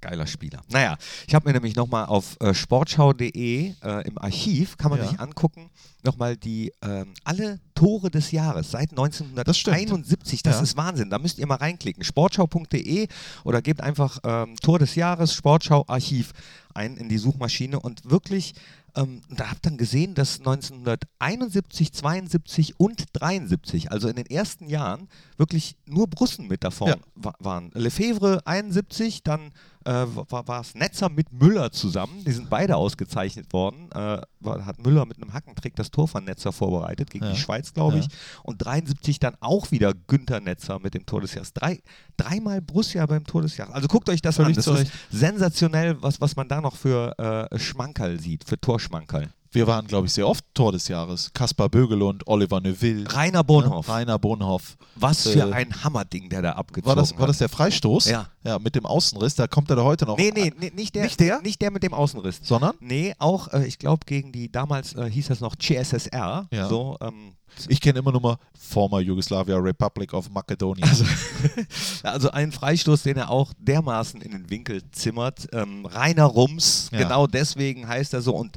[0.00, 0.60] geiler Spieler.
[0.70, 5.08] Naja, ich habe mir nämlich nochmal auf äh, sportschau.de äh, im Archiv, kann man Ja.
[5.08, 5.70] sich angucken,
[6.04, 9.76] nochmal die ähm, alle Tore des Jahres seit Das stimmt.
[9.76, 10.42] 1971.
[10.42, 10.62] Das, Ja.
[10.62, 11.10] ist Wahnsinn.
[11.10, 12.04] Da müsst ihr mal reinklicken.
[12.04, 13.08] Sportschau.de
[13.44, 16.32] oder gebt einfach ähm, Tor des Jahres, Sportschau Archiv
[16.74, 18.54] ein in die Suchmaschine und wirklich
[18.96, 25.08] ähm, da habt dann gesehen, dass 1971, 72 und 73, also in den ersten Jahren,
[25.36, 26.96] wirklich nur Brussen mit davon Ja.
[27.14, 27.70] wa waren.
[27.74, 29.52] Lefebvre 71, dann
[29.86, 29.90] äh,
[30.28, 32.22] war es Netzer mit Müller zusammen.
[32.26, 33.90] Die sind beide ausgezeichnet worden.
[33.92, 37.32] Äh, war, hat Müller mit einem Hackentrick das Tor von Netzer vorbereitet gegen Ja.
[37.32, 38.04] die Schweiz, glaube ich.
[38.04, 38.10] Ja.
[38.42, 41.54] Und 73 dann auch wieder Günther Netzer mit dem Tor des Jahres.
[41.54, 41.80] Drei,
[42.18, 43.72] dreimal Borussia beim Tor des Jahres.
[43.74, 44.62] Also guckt euch das Völlig an.
[44.74, 49.28] Das ist sensationell, was, was man da noch für äh, Schmankerl sieht, für Torschmankerl.
[49.52, 51.32] Wir waren, glaube ich, sehr oft Tor des Jahres.
[51.34, 53.88] Kaspar Bögelund, Oliver Neuville, Rainer Bonhoff.
[53.88, 53.94] ne?
[53.94, 54.76] Rainer Bonhoff.
[54.94, 57.18] Was für Äh, ein Hammerding, der da abgezogen War das, hat.
[57.18, 58.04] war das der Freistoß?
[58.04, 58.28] Ja.
[58.44, 60.16] Ja, mit dem Außenriss, da kommt er da heute noch.
[60.16, 61.42] Nee, nee, nee nicht, der, Nicht der?
[61.42, 62.38] Nicht der mit dem Außenriss.
[62.42, 62.74] Sondern?
[62.80, 66.46] Nee, auch, äh, ich glaube, gegen die, damals äh, hieß das noch CSSR.
[66.52, 66.68] Ja.
[66.68, 67.32] So, ähm,
[67.68, 70.86] Ich kenne immer nur mal Former Yugoslavia Republic of Macedonia.
[72.04, 75.48] also ein Freistoß, den er auch dermaßen in den Winkel zimmert.
[75.52, 76.98] Ähm, Rainer Rums, Ja.
[76.98, 78.34] genau deswegen heißt er so.
[78.36, 78.56] Und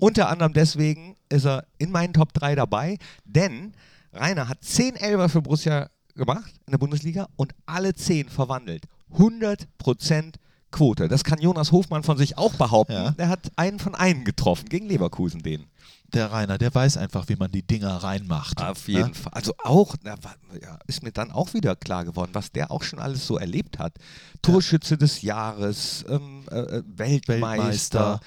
[0.00, 3.72] unter anderem deswegen ist er in meinen Top 3 dabei, denn
[4.12, 8.84] Rainer hat 10 Elfer für Borussia gemacht in der Bundesliga und alle 10 verwandelt.
[9.16, 10.34] 100%
[10.72, 11.08] Quote.
[11.08, 12.92] Das kann Jonas Hofmann von sich auch behaupten.
[12.92, 13.10] Ja.
[13.12, 15.66] Der hat einen von einen getroffen gegen Leverkusen, den.
[16.12, 18.60] der Rainer, der weiß einfach, wie man die Dinger reinmacht.
[18.62, 19.14] Auf jeden Ja?
[19.14, 19.32] Fall.
[19.32, 20.14] Also auch, na,
[20.60, 23.78] ja, ist mir dann auch wieder klar geworden, was der auch schon alles so erlebt
[23.80, 23.94] hat.
[24.42, 28.20] Torschütze des Jahres, ähm, äh, äh, Weltmeister, Weltmeister.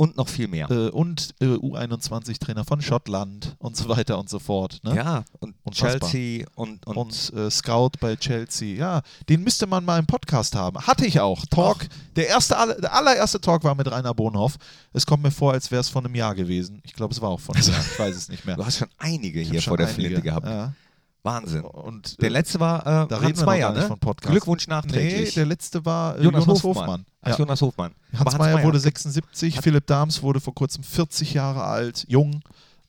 [0.00, 0.70] Und noch viel mehr.
[0.70, 4.80] Äh, und äh, U21-Trainer von Schottland und so weiter und so fort.
[4.82, 4.96] Ne?
[4.96, 6.08] Ja, und Unfassbar.
[6.08, 8.78] Chelsea und, und, Und äh, Scout bei Chelsea.
[8.78, 10.78] Ja, den müsste man mal im Podcast haben.
[10.86, 11.44] Hatte ich auch.
[11.50, 11.86] Talk.
[12.16, 14.56] Der, erste, der allererste Talk war mit Rainer Bonhoff.
[14.94, 16.80] Es kommt mir vor, als wäre es von einem Jahr gewesen.
[16.86, 17.80] Ich glaube, es war auch von einem Jahr.
[17.80, 18.56] Ich weiß es nicht mehr.
[18.56, 20.00] du hast schon einige Ich hier schon vor der einige.
[20.02, 20.46] Flinte gehabt.
[20.46, 20.72] Ja.
[21.22, 21.62] Wahnsinn.
[21.62, 23.82] Und, Der äh, letzte war äh, da Hans Meyer, ne?
[23.82, 24.30] von Podcast.
[24.32, 25.34] Glückwunsch Nee, nachträglich.
[25.34, 26.82] der letzte war äh, Jonas, Jonas, Hofmann.
[26.86, 27.06] Hofmann.
[27.22, 27.36] Ach, Ja.
[27.36, 27.92] Jonas Hofmann.
[28.16, 32.40] Hans Aber Meyer wurde hat- 76, Philipp Dahms wurde vor kurzem 40 Jahre alt, jung.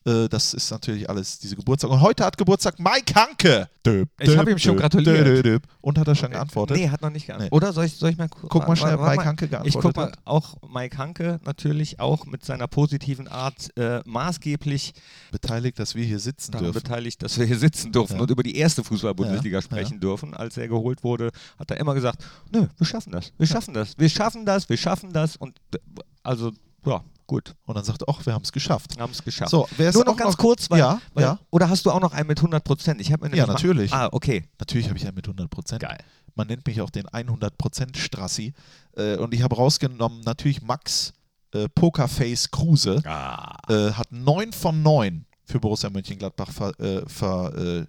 [0.04, 1.90] Äh, das ist natürlich alles diese Geburtstag.
[1.90, 3.68] Und heute hat Geburtstag Mike Hanke.
[3.84, 5.26] Döp, Ich hab döp, ihm schon döp, gratuliert.
[5.26, 5.62] döp, döp.
[5.80, 6.76] Und hat er schon geantwortet?
[6.76, 7.52] Nee, hat noch nicht geantwortet.
[7.52, 7.56] Nee.
[7.56, 9.96] Oder soll ich, soll ich mal gu- Guck mal schnell, Mike Hanke Ich geantwortet guck
[9.96, 10.18] mal, hat.
[10.24, 14.94] auch Mike Hanke natürlich auch mit seiner positiven Art äh, maßgeblich
[15.32, 16.72] Beteiligt, dass wir hier sitzen dürfen.
[16.72, 18.22] beteiligt, dass wir hier sitzen dürfen Ja.
[18.22, 20.34] und über die erste Fußball-Bundesliga Ja, sprechen dürfen.
[20.34, 23.98] Als er geholt wurde, hat er immer gesagt, nö, wir schaffen das, wir schaffen das,
[23.98, 25.58] wir schaffen das, wir schaffen das und
[26.22, 26.52] also,
[26.86, 28.98] ja, gut, Und dann sagt er, ach, wir haben es geschafft.
[28.98, 29.50] haben es geschafft.
[29.50, 31.38] So, wer Nur noch ganz kurz, weil, ja, weil, ja.
[31.50, 33.00] oder hast du auch noch einen mit 100 Prozent?
[33.00, 33.92] Ich habe Ja, mal- natürlich.
[33.92, 34.44] Ah, okay.
[34.58, 35.80] Natürlich habe ich einen mit 100 Prozent.
[35.80, 35.98] Geil.
[36.34, 38.52] Man nennt mich auch den 100% Strassi.
[38.96, 41.14] Äh, und ich habe rausgenommen, natürlich Max
[41.54, 43.02] äh, Pokerface Kruse.
[43.06, 43.56] Ah.
[43.68, 47.86] äh, hat 9 von 9 für Borussia Mönchengladbach ver, äh, ver, äh,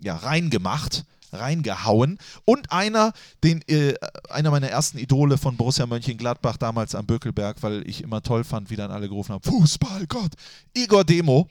[0.00, 1.04] ja, reingemacht,
[1.34, 2.18] reingehauen.
[2.44, 3.94] Und einer, den, äh,
[4.28, 8.70] einer meiner ersten Idole von Borussia Mönchengladbach damals am Bökelberg, weil ich immer toll fand,
[8.70, 10.32] wie dann alle gerufen haben: Fußballgott!
[10.74, 11.48] Igor Demo.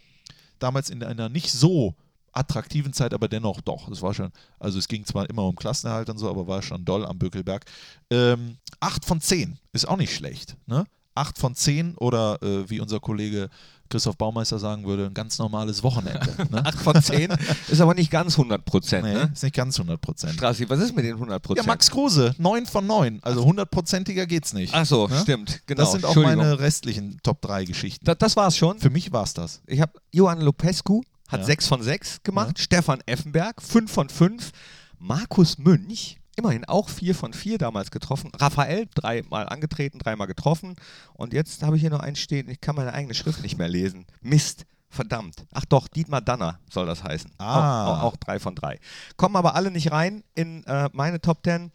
[0.59, 1.93] Damals in einer nicht so
[2.33, 3.87] attraktiven Zeit, aber dennoch doch.
[3.89, 6.83] Es war schon, also es ging zwar immer um Klassenerhalt und so, aber war schon
[6.83, 7.65] doll am Bökelberg.
[8.09, 10.57] Ähm, 8 von 10 ist auch nicht schlecht.
[10.65, 10.85] Ne?
[11.15, 13.49] 8 von 10 oder äh, wie unser Kollege
[13.93, 16.19] Christoph Baumeister sagen würde, ein ganz normales Wochenende.
[16.49, 16.65] Ne?
[16.65, 17.31] 8 von 10
[17.69, 19.05] ist aber nicht ganz 100 Prozent.
[19.05, 19.29] nee, Ne?
[19.33, 20.33] ist nicht ganz 100 Prozent.
[20.33, 21.67] Strassi, was ist mit den 100 Ja, Prozent?
[21.67, 23.19] Max Kruse, 9 von 9.
[23.21, 24.73] Also hundertprozentiger geht's nicht.
[24.73, 25.19] Ach so, Ne?
[25.21, 25.81] stimmt, genau.
[25.83, 28.03] Das sind auch meine restlichen Top 3 Geschichten.
[28.05, 28.79] Da, das war's schon.
[28.79, 29.61] Für mich war es das.
[29.67, 31.45] Ich habe Johann Lopescu hat Ja.
[31.45, 34.51] 6 von 6 gemacht, Stefan Effenberg 5 von 5,
[34.99, 38.31] Markus Münch immerhin auch vier von vier damals getroffen.
[38.35, 40.75] Raphael dreimal angetreten, dreimal getroffen.
[41.13, 43.69] Und jetzt habe ich hier noch einen stehen, ich kann meine eigene Schrift nicht mehr
[43.69, 44.05] lesen.
[44.21, 44.65] Mist.
[44.89, 45.47] Verdammt.
[45.51, 47.31] Ach doch, Dietmar Danner soll das heißen.
[47.39, 47.87] Ah.
[47.87, 48.79] Auch, auch, auch drei von drei.
[49.17, 51.71] Kommen aber alle nicht rein in äh, meine Top Ten.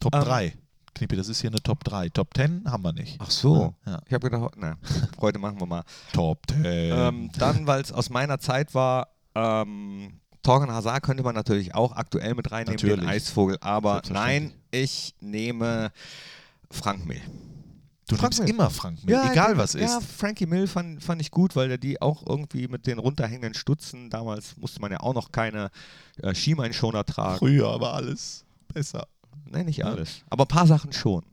[0.00, 0.54] Top Ähm, 3.
[0.94, 2.08] Knippi, das ist hier eine Top 3.
[2.08, 3.16] Top 10 haben wir nicht.
[3.18, 3.74] Ach so.
[3.84, 4.00] Ja.
[4.06, 4.76] Ich habe gedacht, na,
[5.20, 5.82] heute machen wir mal.
[6.12, 6.62] Top 10.
[6.64, 11.92] Ähm, dann, weil es aus meiner Zeit war, ähm, Torgen Hazard könnte man natürlich auch
[11.92, 13.10] aktuell mit reinnehmen, den Natürlich.
[13.10, 15.90] Eisvogel, aber nein, ich nehme
[16.70, 17.20] Frank Mill.
[18.08, 18.50] du Frank nimmst Mill.
[18.50, 20.06] immer Frank mit, egal was ja, ist.
[20.16, 24.10] Frankie Mill fand, fand ich gut, weil der die auch irgendwie mit den runterhängenden Stutzen,
[24.10, 25.70] damals musste man ja auch noch keine
[26.22, 27.38] äh, Schienbeinschoner tragen.
[27.38, 29.08] Früher war alles besser.
[29.46, 30.22] Nein, nicht alles.
[30.30, 31.24] Aber ein paar Sachen schon.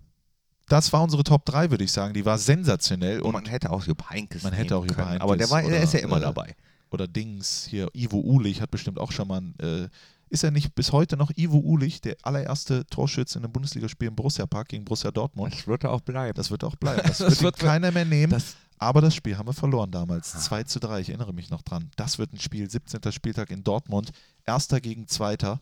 [0.67, 2.13] Das war unsere Top 3, würde ich sagen.
[2.13, 3.19] Die war sensationell.
[3.19, 5.61] Und Und man hätte auch Jupp Heynckes Man hätte auch Jupp Heynckes Aber der, war,
[5.61, 6.55] der ist ja immer äh, dabei.
[6.91, 9.89] Oder Dings hier, Ivo Ulich hat bestimmt auch schon mal ein, äh,
[10.29, 14.15] ist er nicht bis heute noch Ivo Ulich, der allererste Torschütze in einem Bundesligaspiel im
[14.15, 15.53] Borussia Park gegen Borussia Dortmund?
[15.53, 16.33] Das wird auch bleiben.
[16.35, 17.01] Das wird auch bleiben.
[17.05, 18.31] Das, Das wird, keiner mehr nehmen.
[18.31, 20.31] das- aber das Spiel haben wir verloren damals.
[20.33, 21.91] 2 zu 3, ich erinnere mich noch dran.
[21.97, 23.11] Das wird ein Spiel, 17.
[23.11, 24.11] Spieltag in Dortmund.
[24.43, 25.61] Erster gegen Zweiter.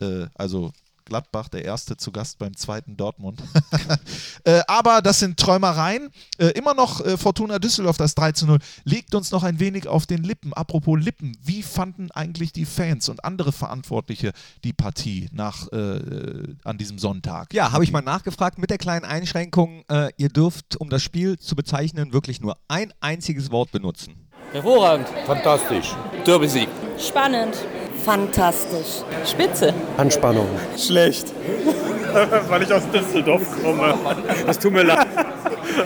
[0.00, 0.72] Äh, also
[1.06, 3.42] Gladbach, der Erste zu Gast beim zweiten Dortmund.
[4.44, 6.10] äh, aber das sind Träumereien.
[6.38, 8.58] Äh, immer noch äh, Fortuna Düsseldorf, das 3 zu 0.
[8.84, 10.52] Legt uns noch ein wenig auf den Lippen.
[10.52, 14.32] Apropos Lippen, wie fanden eigentlich die Fans und andere Verantwortliche
[14.64, 17.54] die Partie nach, äh, an diesem Sonntag?
[17.54, 21.38] Ja, habe ich mal nachgefragt mit der kleinen Einschränkung, äh, ihr dürft, um das Spiel
[21.38, 24.26] zu bezeichnen, wirklich nur ein einziges Wort benutzen.
[24.52, 25.08] Hervorragend.
[25.26, 25.94] Fantastisch.
[26.24, 26.68] Derby-Sieg.
[26.98, 27.56] Spannend.
[28.06, 29.02] Fantastisch.
[29.28, 29.74] Spitze.
[29.96, 30.46] Anspannung.
[30.78, 31.32] Schlecht.
[32.48, 33.94] Weil ich aus Düsseldorf komme.
[34.46, 35.08] Das tut mir leid.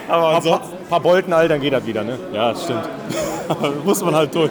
[0.06, 0.76] Aber ansonsten.
[0.76, 2.18] Ein paar Bolten, all, dann geht das wieder, ne?
[2.34, 2.86] Ja, das stimmt.
[3.48, 4.50] Aber muss man halt durch.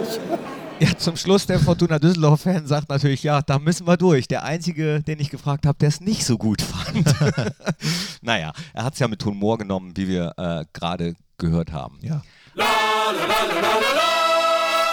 [0.80, 4.26] Ja, zum Schluss der Fortuna Düsseldorf-Fan sagt natürlich, ja, da müssen wir durch.
[4.26, 7.14] Der Einzige, den ich gefragt habe, der es nicht so gut fand.
[8.20, 12.00] naja, er hat es ja mit Humor genommen, wie wir äh, gerade gehört haben.
[12.02, 12.20] Ja.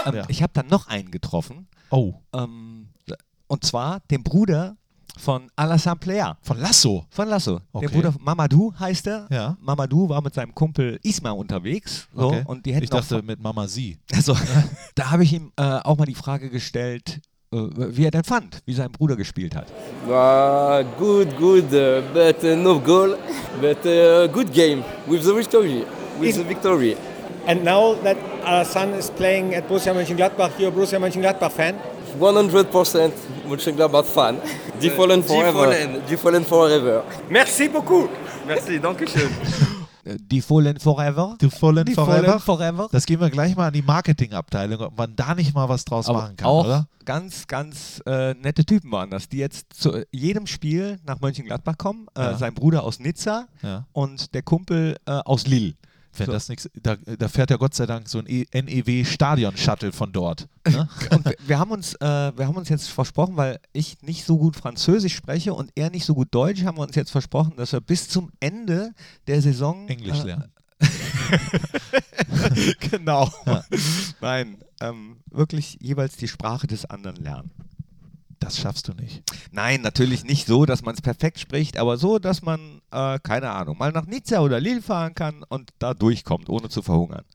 [0.10, 0.24] Ähm, Ja.
[0.28, 2.90] Ich habe dann noch einen getroffen, Oh, ähm,
[3.48, 4.76] und zwar den Bruder
[5.18, 6.38] von Alassane Player.
[6.42, 7.06] von Lasso.
[7.10, 7.62] Von Lasso.
[7.72, 7.86] Okay.
[7.88, 9.26] Der Bruder von Mamadou heißt er.
[9.32, 9.58] Ja.
[9.62, 12.08] Mamadou war mit seinem Kumpel Isma unterwegs.
[12.14, 12.44] So, Okay.
[12.46, 13.98] und die hätten ich dachte auch, mit Mama sie.
[14.14, 14.36] also,
[14.96, 17.20] da habe ich ihm äh, auch mal die Frage gestellt,
[17.52, 19.68] äh, wie er denn fand, wie sein Bruder gespielt hat.
[20.06, 23.18] Uh, good, good, uh, but uh, no goal.
[23.62, 25.84] But uh, good game with the victory.
[26.20, 26.96] With the victory.
[27.48, 31.76] And now that Alassane is playing at Borussia Mönchengladbach, you're a Borussia Mönchengladbach fan.
[32.20, 33.12] 100%
[33.48, 34.38] Mönchengladbach fan.
[34.82, 35.74] Die Fallen forever.
[36.10, 37.04] Die Fallen forever.
[37.30, 38.10] Merci beaucoup.
[38.46, 39.30] Merci, danke schön.
[40.04, 41.36] Äh, Die Fallen Forever.
[41.40, 42.40] Du Fallen Die Forever.
[42.40, 42.90] Fallen Forever.
[42.92, 46.08] Das gehen wir gleich mal an die Marketingabteilung, ob man da nicht mal was draus
[46.10, 46.88] Aber machen kann, auch oder?
[47.06, 51.78] ganz, ganz äh, nette Typen waren das, die jetzt zu äh, jedem Spiel nach Mönchengladbach
[51.78, 52.08] kommen.
[52.18, 52.38] Äh, Ja.
[52.38, 53.86] Sein Bruder aus Nizza Ja.
[53.94, 55.74] und der Kumpel äh, aus Lille.
[56.18, 56.32] Wenn So.
[56.32, 60.48] das nichts, da, da fährt ja Gott sei Dank so ein E- NEW-Stadion-Shuttle von dort.
[60.68, 60.88] Ne?
[61.12, 64.38] Und wir, wir, haben uns, äh, wir haben uns jetzt versprochen, weil ich nicht so
[64.38, 67.72] gut Französisch spreche und er nicht so gut Deutsch, haben wir uns jetzt versprochen, dass
[67.74, 68.94] wir bis zum Ende
[69.28, 70.52] der Saison Englisch äh, lernen.
[72.80, 73.30] genau.
[74.22, 77.52] Nein, ähm, wirklich jeweils die Sprache des anderen lernen.
[78.40, 79.24] Das schaffst du nicht.
[79.52, 83.52] Nein, natürlich nicht so, dass man es perfekt spricht, aber so, dass man, äh, keine
[83.52, 87.26] Ahnung, mal nach Nizza oder Lille fahren kann und da durchkommt, ohne zu verhungern.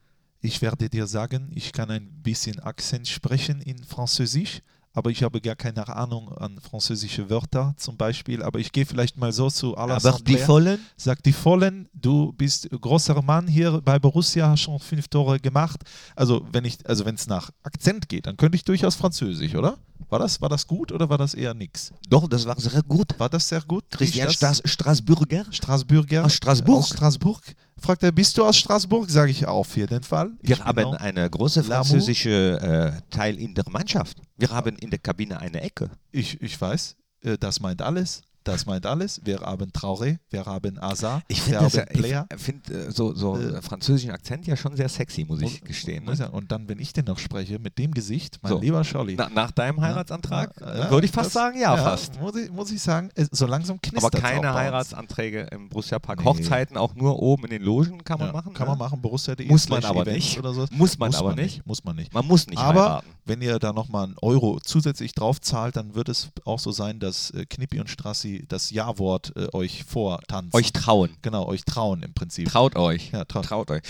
[0.41, 4.61] Ich werde dir sagen, ich kann ein bisschen Akzent sprechen in Französisch,
[4.94, 8.42] aber ich habe gar keine Ahnung an französische Wörter zum Beispiel.
[8.42, 10.37] Aber ich gehe vielleicht mal so zu Alassane Aber die.
[10.37, 15.40] Vollen, Sagt die Vollen, du bist großer Mann hier bei Borussia, hast schon fünf Tore
[15.40, 15.81] gemacht.
[16.14, 19.78] Also wenn ich, also wenn es nach Akzent geht, dann könnte ich durchaus Französisch, oder?
[20.11, 21.90] War das, war das gut oder war das eher nix?
[22.09, 23.18] doch, das war sehr gut.
[23.18, 23.85] War das sehr gut?
[23.90, 25.46] Christian Straßburger.
[25.50, 26.28] Straßburger.
[26.28, 26.85] Straßburg.
[26.85, 27.40] Straßburg.
[27.83, 29.11] Fragt er, bist du aus Straßburg?
[29.11, 30.31] Sage ich auf jeden Fall.
[30.40, 34.18] Ich Wir haben auch- eine große französische äh, Teil in der Mannschaft.
[34.37, 35.90] Wir haben in der Kabine eine Ecke.
[36.12, 38.23] Ich, ich weiß, äh, das meint alles.
[38.44, 39.20] Das meint alles.
[39.24, 42.26] Wir haben Traoré, wir haben Azar, Ich wir finde haben ja, Player.
[42.35, 46.05] ich find, äh, so, so Äh, französischen Akzent ja schon sehr sexy, muss ich gestehen.
[46.05, 46.24] Muss Ne?
[46.26, 48.59] ja- Und dann, wenn ich den noch spreche, mit dem Gesicht, mein So.
[48.59, 49.14] lieber Scholli.
[49.16, 52.20] Na, nach deinem Heiratsantrag Ja, ja, würde ich fast das- sagen, ja, fast.
[52.20, 56.20] Muss ich, muss ich sagen, es- so langsam Aber knistert keine Heiratsanträge im Borussia Park.
[56.20, 56.24] Nee.
[56.26, 58.52] Hochzeiten auch nur oben in den Logen kann man ja, machen.
[58.52, 58.70] Kann ne?
[58.72, 59.46] man machen, Borussia.de.
[59.48, 60.38] Muss man aber nicht.
[60.38, 60.66] Oder so.
[60.70, 61.42] Muss man aber nicht.
[61.59, 61.66] nicht.
[61.66, 62.12] Muss man nicht.
[62.12, 63.07] Man muss nicht aber heiraten.
[63.24, 66.98] wenn ihr da nochmal einen Euro zusätzlich drauf zahlt, dann wird es auch so sein,
[66.98, 70.55] dass äh, Knippi und Strassi das Ja-Wort äh, euch vortanzen.
[70.57, 71.16] Euch trauen.
[71.23, 72.49] Genau, euch trauen im Prinzip.
[72.49, 73.11] Traut euch.
[73.12, 73.45] Ja, traut.
[73.45, 73.83] Traut euch.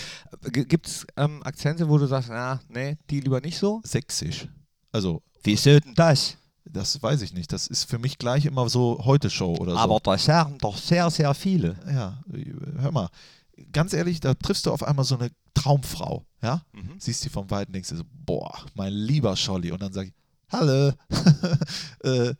[0.51, 3.81] Gibt es ähm, Akzente, wo du sagst, na, nee, die lieber nicht so?
[3.83, 4.47] Sächsisch.
[4.91, 6.37] Also, Wie ist denn das?
[6.65, 7.51] das weiß ich nicht.
[7.51, 9.77] Das ist für mich gleich immer so Heute-Show oder so.
[9.77, 11.75] Aber das sagen doch sehr, sehr viele.
[11.87, 12.21] ja,
[12.79, 13.09] hör mal,
[13.71, 16.63] ganz ehrlich, da triffst du auf einmal so eine Traumfrau, ja?
[16.71, 16.95] Mhm.
[16.97, 19.71] Siehst die vom Weiten, denkst du so, boah, mein lieber Scholli.
[19.71, 20.13] Und dann sag ich,
[20.51, 20.93] hallo,
[22.03, 22.33] äh,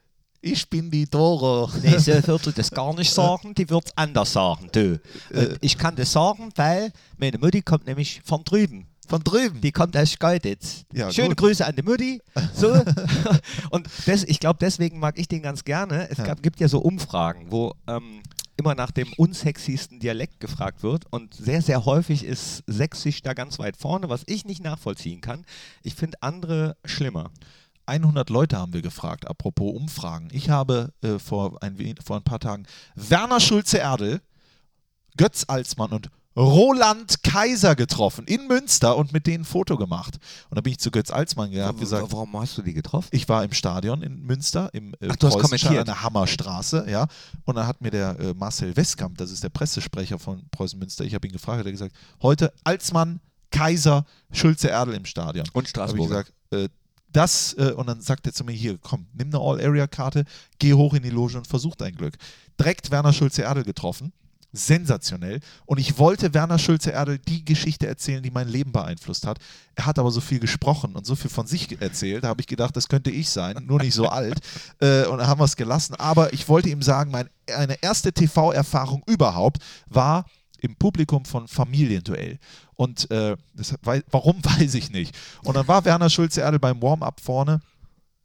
[0.43, 1.71] ich bin die Doro.
[1.81, 4.99] Nee, so würde das gar nicht sagen, die wird anders sagen, du.
[5.33, 8.85] Und ich kann das sagen, weil meine Mutti kommt nämlich von drüben.
[9.07, 9.61] Von drüben.
[9.61, 10.85] Die kommt aus Schkeuditz.
[10.93, 11.37] Ja, Schöne gut.
[11.37, 12.21] Grüße an die Mutti.
[12.53, 12.73] So.
[13.71, 16.09] Und das, ich glaube, deswegen mag ich den ganz gerne.
[16.09, 18.21] Es gab, gibt ja so Umfragen, wo ähm,
[18.57, 21.05] immer nach dem unsexiesten Dialekt gefragt wird.
[21.09, 25.45] Und sehr, sehr häufig ist Sächsisch da ganz weit vorne, was ich nicht nachvollziehen kann.
[25.81, 27.31] Ich finde andere schlimmer.
[27.85, 30.29] 100 Leute haben wir gefragt, apropos Umfragen.
[30.31, 32.65] Ich habe äh, vor, ein, vor ein paar Tagen
[32.95, 34.21] Werner Schulze-Erdel,
[35.17, 40.17] Götz Alsmann und Roland Kaiser getroffen in Münster und mit denen ein Foto gemacht.
[40.49, 42.73] Und da bin ich zu Götz Alsmann gegangen und habe gesagt, Warum hast du die
[42.73, 43.07] getroffen?
[43.11, 45.79] ich war im Stadion in Münster, im äh, Ach, du hast Preußenstadion kommentiert.
[45.81, 47.05] an der Hammerstraße, ja.
[47.45, 51.03] Und dann hat mir der äh, Marcel Westkamp, das ist der Pressesprecher von Preußen Münster,
[51.05, 53.19] ich habe ihn gefragt, hat er gesagt, heute Alsmann,
[53.51, 55.45] Kaiser, Schulze Erdel im Stadion.
[55.49, 56.23] Und Habe ich Straßburger.
[56.23, 56.69] gesagt, äh,
[57.13, 60.25] das, äh, und dann sagt er zu mir, hier, komm, nimm eine All-Area-Karte,
[60.59, 62.15] geh hoch in die Loge und versuch dein Glück.
[62.59, 64.11] Direkt Werner Schulze-Erdel getroffen.
[64.55, 65.39] Sensationell.
[65.65, 69.39] Und ich wollte Werner Schulze-Erdel die Geschichte erzählen, die mein Leben beeinflusst hat.
[69.73, 72.45] Er hat aber so viel gesprochen und so viel von sich erzählt, da habe ich
[72.45, 74.39] gedacht, das könnte ich sein, nur nicht so alt.
[74.79, 75.95] Äh, und dann haben wir es gelassen.
[75.95, 80.25] Aber ich wollte ihm sagen, meine eine erste TV-Erfahrung überhaupt war
[80.63, 82.39] im Publikum von Familienduell.
[82.75, 85.15] Und äh, das, warum weiß ich nicht.
[85.43, 87.59] Und dann war Werner Schulze-Erdel beim Warm-up vorne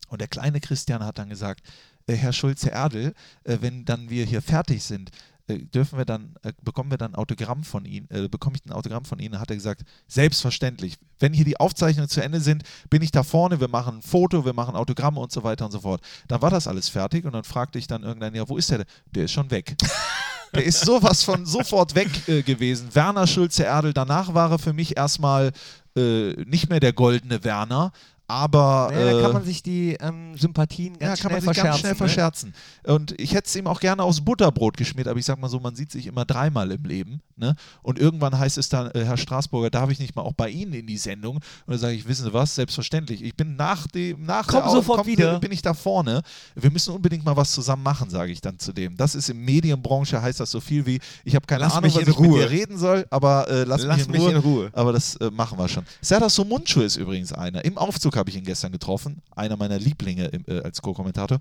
[0.08, 1.62] und der kleine Christian hat dann gesagt,
[2.06, 5.10] äh, Herr Schulze-Erdel, äh, wenn dann wir hier fertig sind,
[5.48, 9.04] äh, dürfen wir dann, bekommen wir dann Autogramm von Ihnen, äh, bekomme ich ein Autogramm
[9.04, 9.40] von Ihnen?
[9.40, 10.96] Hat er gesagt, selbstverständlich.
[11.18, 14.44] Wenn hier die Aufzeichnungen zu Ende sind, bin ich da vorne, wir machen ein Foto,
[14.44, 16.02] wir machen Autogramme und so weiter und so fort.
[16.28, 18.84] Dann war das alles fertig und dann fragte ich dann irgendwann, ja, wo ist der?
[19.10, 19.76] Der ist schon weg.
[20.54, 22.94] Der ist sowas von sofort weg äh, gewesen.
[22.94, 25.52] Werner Schulze-Erdel, danach war er für mich erstmal
[25.96, 27.92] äh, nicht mehr der goldene Werner,
[28.28, 28.90] aber.
[28.92, 31.62] Naja, da äh, kann man sich die ähm, Sympathien ganz ja, kann schnell man sich
[31.64, 31.96] ganz schnell ne?
[31.96, 32.54] verscherzen.
[32.84, 35.58] Und ich hätte es ihm auch gerne aufs Butterbrot geschmiert, aber ich sag mal so,
[35.58, 37.22] man sieht sich immer dreimal im Leben.
[37.36, 37.54] Ne?
[37.82, 40.74] Und irgendwann heißt es dann, äh, Herr Straßburger, darf ich nicht mal auch bei Ihnen
[40.74, 41.36] in die Sendung?
[41.36, 43.22] Und dann sage ich, wissen Sie was, selbstverständlich.
[43.22, 45.36] Ich bin nach dem, nach Komm der sofort kommt, wieder.
[45.36, 46.22] äh, bin ich da vorne.
[46.54, 48.96] Wir müssen unbedingt mal was zusammen machen, sage ich dann zu dem.
[48.96, 52.02] Das ist im Medienbranche, heißt das so viel wie, ich habe keine Lass Ahnung, was
[52.02, 54.30] ich mit dir reden soll, aber äh, lass, Lass mich, in, mich Ruhe.
[54.32, 54.70] in Ruhe.
[54.72, 55.84] Aber das äh, machen wir schon.
[56.02, 57.64] Serdar Somuncu ist übrigens einer.
[57.64, 59.22] Im Aufzug habe ich ihn gestern getroffen.
[59.34, 61.38] Einer meiner Lieblinge im, äh, als Co-Kommentator.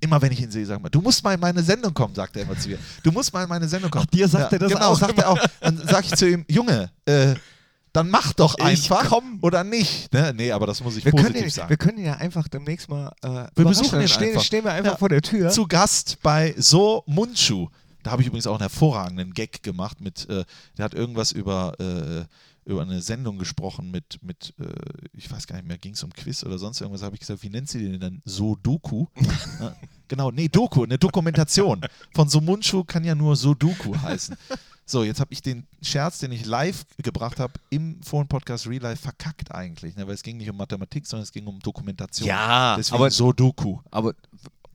[0.00, 2.36] Immer wenn ich ihn sehe, sag mal, du musst mal in meine Sendung kommen, sagt
[2.36, 2.78] er immer zu mir.
[3.04, 4.04] Du musst mal in meine Sendung kommen.
[4.08, 5.38] Ach, dir sagt er das genau, auch sagt er auch.
[5.60, 7.34] Dann sage ich zu ihm, Junge, äh,
[7.92, 9.38] dann mach doch einfach komm.
[9.42, 10.12] oder nicht.
[10.12, 10.32] Ne?
[10.34, 11.68] Nee, aber das muss ich Wir können, positiv ihn, sagen.
[11.70, 14.42] wir können ihn ja einfach demnächst mal äh, Wir besuchen ihn stehen, einfach.
[14.42, 14.96] stehen wir einfach Ja.
[14.98, 15.50] vor der Tür.
[15.50, 17.68] zu Gast bei So Munchu.
[18.02, 20.44] Da habe ich übrigens auch einen hervorragenden Gag gemacht mit, äh,
[20.78, 22.24] der hat irgendwas über, äh,
[22.64, 24.64] über eine Sendung gesprochen mit, mit äh,
[25.14, 27.42] ich weiß gar nicht mehr, ging es um Quiz oder sonst irgendwas, habe ich gesagt,
[27.42, 28.22] wie nennt sie den denn?
[28.24, 29.06] So Doku?
[29.60, 29.74] ja,
[30.08, 31.80] genau, nee, Doku, eine Dokumentation.
[32.14, 34.36] Von So Munchu kann ja nur So Doku heißen.
[34.84, 39.02] So, jetzt habe ich den Scherz, den ich live gebracht habe, im Phone-Podcast Real Life
[39.02, 40.06] verkackt eigentlich, ne?
[40.06, 42.28] weil es ging nicht um Mathematik, sondern es ging um Dokumentation.
[42.28, 43.78] Ja, Deswegen aber- so Doku.
[43.90, 44.14] Aber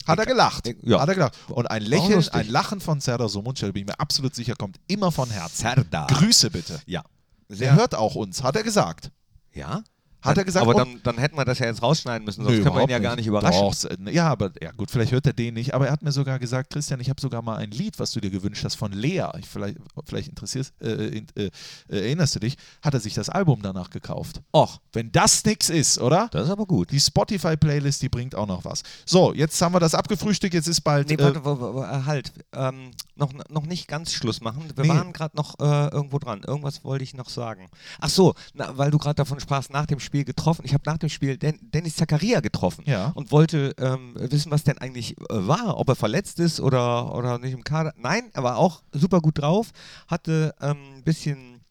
[0.05, 0.69] Hat er gelacht.
[0.83, 1.01] Ja.
[1.01, 1.37] Hat er gelacht.
[1.49, 4.79] Und ein Lächeln, ein Lachen von Serdar Somuncu, da bin ich mir absolut sicher, kommt
[4.87, 5.57] immer von Herzen.
[5.63, 6.07] Serdar.
[6.07, 6.79] Grüße bitte.
[6.85, 7.03] Ja.
[7.49, 9.11] Der hört auch uns, hat er gesagt.
[9.53, 9.83] Ja?
[10.21, 12.63] Hat er gesagt, aber dann, dann hätten wir das ja jetzt rausschneiden müssen, sonst Nö,
[12.63, 13.61] können wir ihn ja gar nicht überraschen.
[13.61, 16.39] Doch, ja, aber ja gut, vielleicht hört er den nicht, aber er hat mir sogar
[16.39, 19.25] gesagt, Christian, ich habe sogar mal ein Lied, was du dir gewünscht hast von Lea.
[19.39, 21.49] Ich, vielleicht vielleicht interessierst, äh, äh, äh,
[21.87, 22.57] erinnerst du dich?
[22.81, 24.41] Hat er sich das Album danach gekauft?
[24.53, 26.27] Och, Wenn das nix ist, oder?
[26.31, 26.91] das ist aber gut.
[26.91, 28.81] Die Spotify-Playlist, die bringt auch noch was.
[29.05, 31.07] So, jetzt haben wir das abgefrühstückt, jetzt ist bald.
[31.09, 32.33] Nee, äh, warte, w- w- halt.
[32.53, 34.63] Ähm, noch, noch nicht ganz Schluss machen.
[34.75, 34.89] Wir Nee.
[34.89, 36.41] waren gerade noch äh, irgendwo dran.
[36.45, 37.67] Irgendwas wollte ich noch sagen.
[37.99, 40.63] Ach so, na, weil du gerade davon sprachst, nach dem Spiel getroffen.
[40.65, 43.11] Ich habe nach dem Spiel Den Dennis Zakaria getroffen Ja.
[43.15, 45.77] und wollte ähm, wissen, was denn eigentlich äh, war.
[45.77, 47.93] Ob er verletzt ist oder, oder nicht im Kader.
[47.97, 49.71] Nein, er war auch super gut drauf.
[50.07, 51.61] Hatte ähm, ein bisschen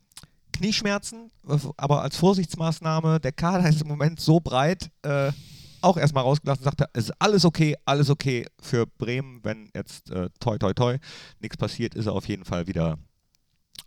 [0.52, 5.30] Knieschmerzen, äh, aber als Vorsichtsmaßnahme, der Kader ist im Moment so breit, äh,
[5.87, 10.29] auch erstmal rausgelassen, sagte, es ist alles okay, alles okay für Bremen, wenn jetzt äh,
[10.40, 10.99] toi toi toi
[11.40, 12.99] nichts passiert, ist er auf jeden Fall wieder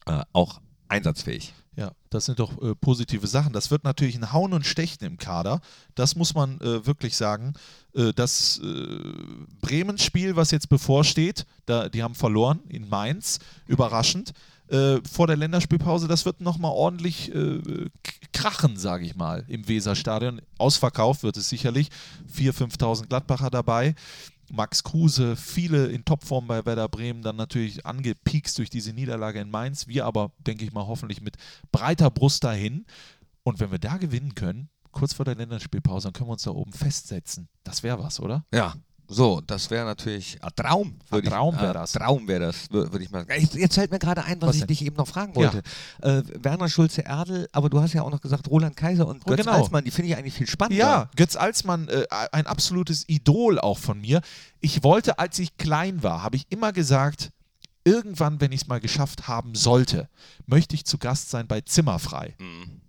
[0.06, 1.54] äh, auch einsatzfähig.
[1.76, 3.54] Ja, das sind doch äh, positive Sachen.
[3.54, 5.62] Das wird natürlich ein Hauen und Stechen im Kader.
[5.96, 7.54] Das muss man äh, wirklich sagen.
[7.94, 9.00] Äh, das äh,
[9.62, 14.34] Bremen-Spiel, was jetzt bevorsteht, da, die haben verloren in Mainz, überraschend.
[14.70, 17.90] Äh, vor der Länderspielpause, das wird nochmal ordentlich äh,
[18.34, 20.42] krachen, sage ich mal, im Weserstadion.
[20.58, 21.90] Ausverkauft wird es sicherlich.
[22.32, 23.96] 4.000, 5.000 Gladbacher dabei.
[24.52, 29.50] Max Kruse, viele in Topform bei Werder Bremen, dann natürlich angepiekst durch diese Niederlage in
[29.50, 29.88] Mainz.
[29.88, 31.38] Wir aber, denke ich mal, hoffentlich mit
[31.72, 32.86] breiter Brust dahin.
[33.44, 36.52] Und wenn wir da gewinnen können, kurz vor der Länderspielpause, dann können wir uns da
[36.52, 37.48] oben festsetzen.
[37.64, 38.46] Das wäre was, oder?
[38.54, 38.76] Ja,
[39.12, 41.00] so, das wäre natürlich ein Traum.
[41.12, 41.94] ich- Traum äh, das.
[41.94, 43.48] Traum wäre das, wür- würde ich mal sagen.
[43.58, 44.68] Jetzt, fällt mir gerade ein, was, Was ich denn?
[44.68, 45.64] dich eben noch fragen wollte.
[46.02, 49.40] Äh, Werner Schulze-Erdel, aber du hast ja auch noch gesagt Roland Kaiser und Oh, Götz
[49.42, 49.54] genau.
[49.58, 50.84] Alsmann, die finde ich eigentlich viel spannender.
[50.84, 54.22] Ja, Götz Alsmann, äh, ein absolutes Idol auch von mir.
[54.62, 57.32] Ich wollte, als ich klein war, habe ich immer gesagt,
[57.84, 60.10] irgendwann, wenn ich es mal geschafft haben sollte,
[60.46, 62.36] möchte ich zu Gast sein bei Zimmerfrei.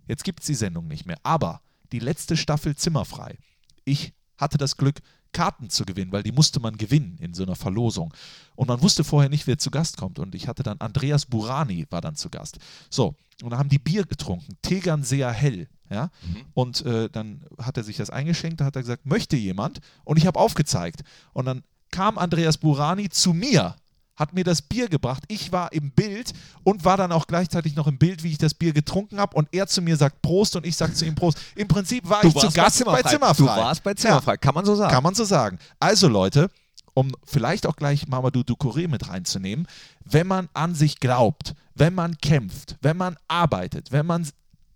[0.07, 1.61] Jetzt gibt es die Sendung nicht mehr, aber
[1.91, 3.37] die letzte Staffel Zimmerfrei.
[3.85, 4.99] Ich hatte das Glück,
[5.33, 8.13] Karten zu gewinnen, weil die musste man gewinnen in so einer Verlosung.
[8.55, 10.19] Und man wusste vorher nicht, wer zu Gast kommt.
[10.19, 12.57] Und ich hatte dann Andreas Burani war dann zu Gast.
[12.89, 15.67] So, und dann haben die Bier getrunken, Tegern sehr hell.
[15.89, 16.09] Ja?
[16.53, 19.79] Und äh, dann hat er sich das eingeschenkt, da hat er gesagt, möchte jemand?
[20.03, 21.01] Und ich habe aufgezeigt.
[21.33, 23.75] Und dann kam Andreas Burani zu mir,
[24.21, 25.23] hat mir das Bier gebracht.
[25.27, 26.31] Ich war im Bild
[26.63, 29.35] und war dann auch gleichzeitig noch im Bild, wie ich das Bier getrunken habe.
[29.35, 31.39] Und er zu mir sagt Prost und ich sage zu ihm Prost.
[31.55, 33.43] Im Prinzip war Du ich zu Gast bei Zimmerfrei.
[33.43, 34.93] Du warst bei Zimmerfrei, kann man so sagen.
[34.93, 35.57] Kann man so sagen.
[35.79, 36.51] Also Leute,
[36.93, 39.67] um vielleicht auch gleich Mamadou Ducouré mit reinzunehmen,
[40.05, 44.27] wenn man an sich glaubt, wenn man kämpft, wenn man arbeitet, wenn man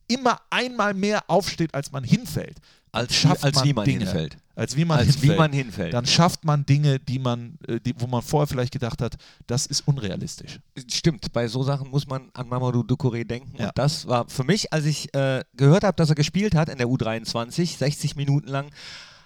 [0.07, 2.57] immer einmal mehr aufsteht, als man hinfällt,
[2.95, 3.99] Als wie- schafft als man wie man Dinge.
[3.99, 4.37] hinfällt.
[4.55, 5.37] Als wie man Als wie hinfällt.
[5.37, 5.93] man hinfällt.
[5.93, 9.15] Dann schafft man Dinge, die man, äh, die, wo man vorher vielleicht gedacht hat,
[9.47, 10.59] das ist unrealistisch.
[10.89, 13.53] Stimmt, bei so Sachen muss man an Mamadou Ducouré denken.
[13.57, 13.67] Ja.
[13.67, 16.77] Und das war für mich, als ich äh, gehört habe, dass er gespielt hat in
[16.77, 18.69] der U23, 60 Minuten lang,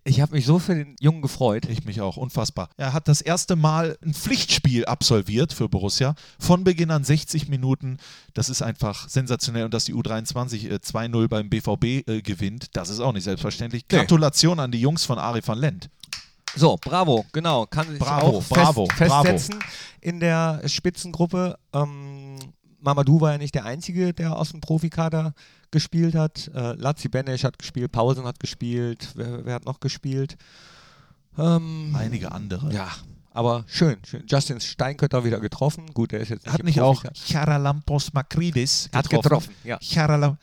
[0.09, 1.65] ich habe mich so für den Jungen gefreut.
[1.69, 2.69] Ich mich auch, unfassbar.
[2.77, 6.15] Er hat das erste Mal ein Pflichtspiel absolviert für Borussia.
[6.39, 7.97] Von Beginn an 60 Minuten.
[8.33, 9.65] Das ist einfach sensationell.
[9.65, 13.85] Und dass die U23 äh, 2-0 beim BVB äh, gewinnt, das ist auch nicht selbstverständlich.
[13.89, 13.97] Nee.
[13.99, 15.89] Gratulation an die Jungs von Ari van Lent.
[16.55, 17.67] So, bravo, genau.
[17.67, 19.23] Kann Bravo, auch bravo, fest, bravo.
[19.23, 19.59] festsetzen
[20.01, 21.57] in der Spitzengruppe.
[21.73, 22.18] Ähm,
[22.81, 25.33] Mamadou war ja nicht der Einzige, der aus dem Profikader
[25.71, 26.49] gespielt hat.
[26.53, 29.09] Äh, Lazzi Benesch hat gespielt, Paulsen hat gespielt.
[29.15, 30.37] Wer, wer hat noch gespielt?
[31.37, 32.71] Ähm, Einige andere.
[32.73, 32.89] ja,
[33.31, 34.23] aber schön, schön.
[34.27, 35.85] Justin Steinkötter wieder getroffen.
[35.93, 37.03] Gut, der ist jetzt nicht Hat nicht auch.
[37.27, 39.77] Charalampos Makridis Hat getroffen, ja.
[39.81, 40.37] Charalam-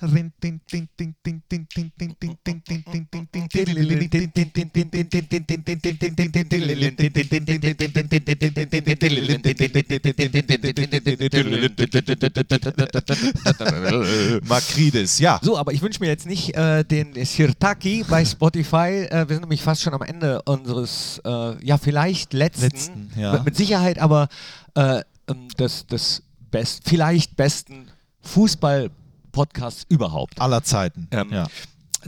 [14.48, 15.40] Makridis, ja.
[15.42, 19.06] So, aber ich wünsche mir jetzt nicht äh, den Sirtaki bei Spotify.
[19.10, 23.42] Äh, wir sind nämlich fast schon am Ende unseres, äh, ja, vielleicht letzten, Letzten, ja.
[23.42, 24.28] mit, Sicherheit aber
[24.74, 27.88] äh, ähm, des, des best, vielleicht besten
[28.22, 30.40] Fußball-Podcasts überhaupt.
[30.40, 31.08] Aller Zeiten.
[31.10, 31.46] Ähm, ja.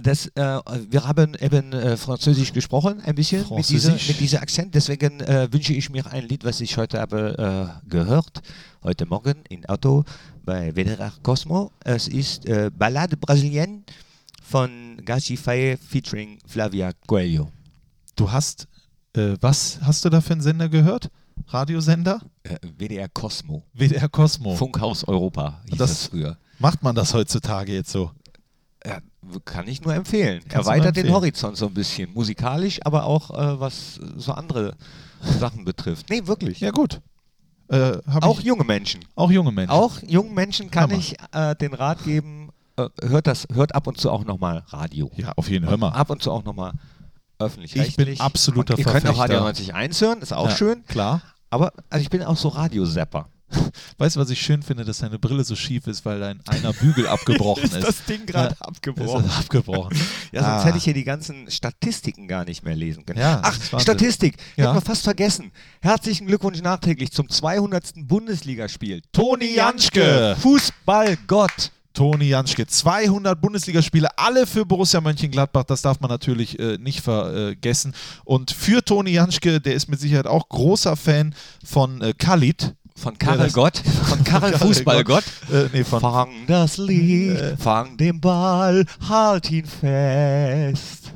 [0.01, 0.61] Das, äh,
[0.91, 4.75] wir haben eben äh, Französisch gesprochen, ein bisschen mit, dieser, mit diesem Akzent.
[4.75, 8.43] Deswegen äh, wünsche ich mir ein Lied, was ich heute habe äh, gehört,
[8.85, 10.05] heute Morgen im Auto
[10.45, 11.73] bei WDR Cosmo.
[11.85, 13.83] Es ist äh, Ballade Brasilienne
[14.43, 17.51] von Gachi Faye featuring Flavia Coelho.
[18.15, 18.69] Du hast,
[19.17, 21.11] äh, was hast du da für einen Sender gehört?
[21.49, 22.21] Radiosender?
[22.43, 23.65] Äh, WDR Cosmo.
[23.73, 24.55] WDR Cosmo.
[24.57, 26.37] Funkhaus Europa hieß Das- das, früher.
[26.59, 28.11] Macht man das heutzutage jetzt so?
[28.85, 28.99] Ja,
[29.45, 30.41] kann ich nur empfehlen.
[30.49, 31.15] Kannst Erweitert nur den empfehlen.
[31.15, 32.13] Horizont so ein bisschen.
[32.15, 34.75] Musikalisch, aber auch äh, was so andere
[35.39, 36.11] Sachen betrifft.
[36.11, 36.61] Nee, wirklich.
[36.61, 37.01] Ja, gut.
[37.69, 39.01] Äh, Auch ich, junge Menschen.
[39.15, 39.71] auch junge Menschen.
[39.71, 40.95] Auch jungen Menschen kann Hammer.
[40.99, 45.11] ich äh, den Rat geben, äh, hört das, hört ab und zu auch nochmal Radio.
[45.17, 45.73] Ja, auf jeden Fall.
[45.73, 45.91] Hör mal.
[45.91, 46.73] Ab und zu auch nochmal
[47.39, 49.19] öffentlich Ich bin absoluter und Ihr könnt auch.
[49.19, 50.85] Radio 91 hören, ist auch Ja, schön.
[50.87, 51.23] Klar.
[51.51, 53.29] Aber also ich bin auch so Radiosapper.
[53.97, 56.75] Weißt du, was ich schön finde, dass deine Brille so schief ist, weil dein einer
[56.75, 58.07] Bügel abgebrochen ist.
[58.07, 59.25] Ding Ja, abgebrochen?
[59.25, 59.97] Ist das abgebrochen.
[60.33, 60.65] Ja, sonst Ah.
[60.67, 63.19] hätte ich hier die ganzen Statistiken gar nicht mehr lesen können.
[63.21, 63.81] Ja, Ach, das ist.
[63.83, 64.37] Statistik.
[64.57, 64.65] Ja.
[64.67, 65.51] Hätten wir fast vergessen.
[65.81, 67.93] Herzlichen Glückwunsch nachträglich zum 200.
[68.07, 69.01] Bundesligaspiel.
[69.13, 70.37] Toni Janschke.
[70.43, 71.73] Fußballgott.
[71.99, 72.65] Toni Janschke.
[72.65, 75.65] 200 Bundesligaspiele, alle für Borussia Mönchengladbach.
[75.65, 77.93] Das darf man natürlich äh, nicht vergessen.
[78.25, 81.35] Und für Toni Janschke, der ist mit Sicherheit auch großer Fan
[81.65, 82.77] von äh, Khalid.
[82.95, 83.79] Von Karel Gott.
[84.05, 85.25] Von Karel Fußballgott.
[85.53, 91.13] Äh, nee, Fang das Lied, fang den Ball, halt ihn fest.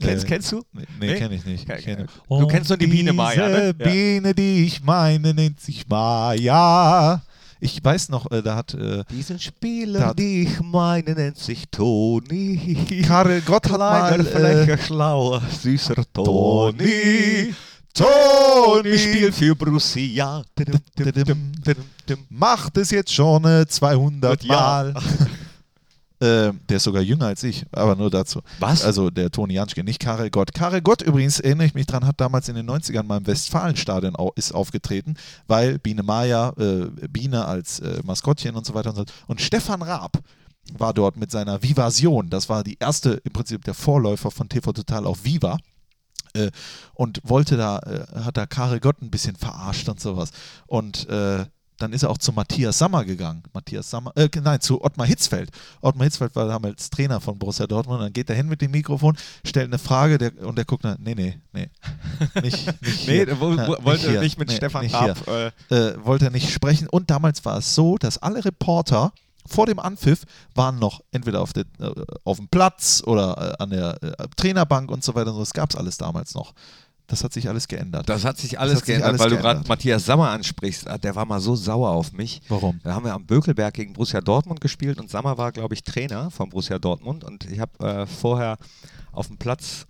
[0.00, 0.62] Kennst, Äh, kennst du?
[0.72, 1.68] Nee, nee, kenne ich nicht.
[1.68, 2.08] Ich kenn-.
[2.28, 3.74] Du kennst nur die Biene Maya, ne?
[3.74, 7.22] Biene, die ich meine, nennt sich Maya.
[7.64, 12.76] Ich weiß noch, äh, da hat äh, Diesen Spieler, die ich meine, nennt sich Toni.
[13.06, 17.54] Karel Gott hat mal äh, schlauer, süßer Toni.
[17.94, 20.42] Toni, Ich spiel für Borussia.
[20.54, 21.48] Tudum.
[22.28, 24.92] macht es jetzt schon äh, 200 Ja.
[26.24, 28.40] Äh, der ist sogar jünger als ich, aber nur dazu.
[28.58, 28.82] Was?
[28.82, 30.54] Also der Toni Janschke, nicht Karel Gott.
[30.54, 34.16] Karel Gott übrigens, erinnere ich mich dran, hat damals in den 90ern mal im Westfalenstadion
[34.16, 35.16] au ist aufgetreten,
[35.48, 39.12] weil Biene Maya, äh, Biene als äh, Maskottchen und so weiter und so fort.
[39.26, 40.18] Und Stefan Raab
[40.72, 42.30] war dort mit seiner Vivasion.
[42.30, 45.58] Das war die erste, im Prinzip der Vorläufer von TV Total auf Viva.
[46.32, 46.50] Äh,
[46.94, 50.30] und wollte da, äh, hat da Karel Gott ein bisschen verarscht und sowas.
[50.66, 51.44] Und äh,
[51.78, 53.42] dann ist er auch zu Matthias Sammer gegangen.
[53.52, 55.50] Matthias Sammer, äh, nein, zu Ottmar Hitzfeld.
[55.80, 58.00] Ottmar Hitzfeld war damals Trainer von Borussia Dortmund.
[58.02, 60.96] Dann geht er hin mit dem Mikrofon, stellt eine Frage der, und der guckt, na,
[61.00, 61.70] nee, nee, nee.
[62.42, 64.20] Nicht, nicht Nee, wo- wo- Ja, wollte hier.
[64.20, 65.52] nicht mit Stefan nicht Raab, hier.
[65.76, 66.88] Äh, wollte er nicht sprechen.
[66.88, 69.12] Und damals war es so, dass alle Reporter
[69.46, 70.22] vor dem Anpfiff
[70.54, 71.90] waren noch entweder auf, der, äh,
[72.24, 75.36] auf dem Platz oder äh, an der äh, Trainerbank und so weiter.
[75.36, 76.54] Das gab es alles damals noch.
[77.06, 78.08] Das hat sich alles geändert.
[78.08, 79.68] Das hat sich alles hat sich geändert, alles weil du gerade geändert.
[79.68, 80.88] Matthias Sammer ansprichst.
[80.88, 82.40] Ah, Der war mal so sauer auf mich.
[82.48, 82.80] Warum?
[82.82, 86.30] Da haben wir am Bökelberg gegen Borussia Dortmund gespielt und Sammer war, glaube ich, Trainer
[86.30, 87.22] von Borussia Dortmund.
[87.24, 88.56] Und ich habe äh, vorher
[89.12, 89.86] auf dem Platz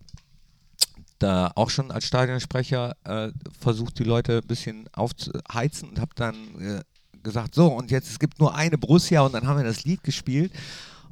[1.21, 6.35] da auch schon als Stadionsprecher äh, versucht, die Leute ein bisschen aufzuheizen und habe dann
[6.61, 6.83] äh,
[7.23, 10.03] gesagt, so und jetzt es gibt nur eine Borussia und dann haben wir das Lied
[10.03, 10.53] gespielt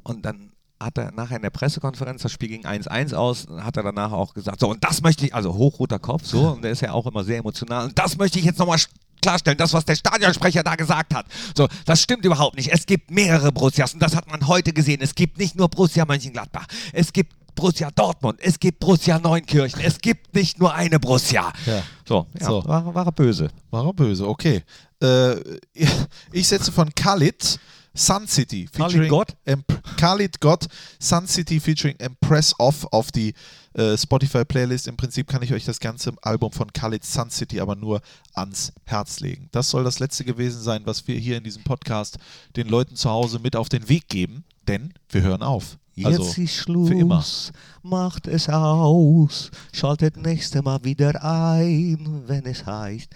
[0.03, 3.83] und dann hat er nachher in der Pressekonferenz, das Spiel ging 1-1 aus, hat er
[3.83, 6.81] danach auch gesagt, so und das möchte ich, also hochroter Kopf, so, und der ist
[6.81, 8.79] ja auch immer sehr emotional, und das möchte ich jetzt nochmal
[9.21, 11.25] klarstellen, das, was der Stadionsprecher da gesagt hat.
[11.57, 12.73] So, das stimmt überhaupt nicht.
[12.73, 14.99] Es gibt mehrere Borussias und das hat man heute gesehen.
[15.01, 19.99] Es gibt nicht nur Borussia Mönchengladbach, es gibt Borussia Dortmund, es gibt Borussia Neunkirchen, es
[19.99, 21.53] gibt nicht nur eine Borussia.
[21.65, 21.83] Ja.
[22.05, 22.65] So, ja, So.
[22.65, 23.49] War, war er böse.
[23.71, 24.63] War er böse, okay.
[25.01, 25.35] Äh,
[26.31, 27.59] ich setze von Khalid
[27.95, 29.35] Sun City featuring Gott?
[29.45, 29.65] Imp
[29.97, 30.67] Khalid Gott
[30.99, 33.33] Sun City featuring Impress Off auf die
[33.73, 34.87] äh, Spotify Playlist.
[34.87, 38.01] Im Prinzip kann ich euch das ganze Album von Khalid Sun City aber nur
[38.33, 39.49] ans Herz legen.
[39.51, 42.17] Das soll das letzte gewesen sein, was wir hier in diesem Podcast
[42.55, 45.77] den Leuten zu Hause mit auf den Weg geben, denn wir hören auf.
[46.03, 47.23] Also, Jetzt ist Schluss, für immer.
[47.83, 53.09] macht es aus, schaltet nächste Mal wieder ein, wenn es heißt.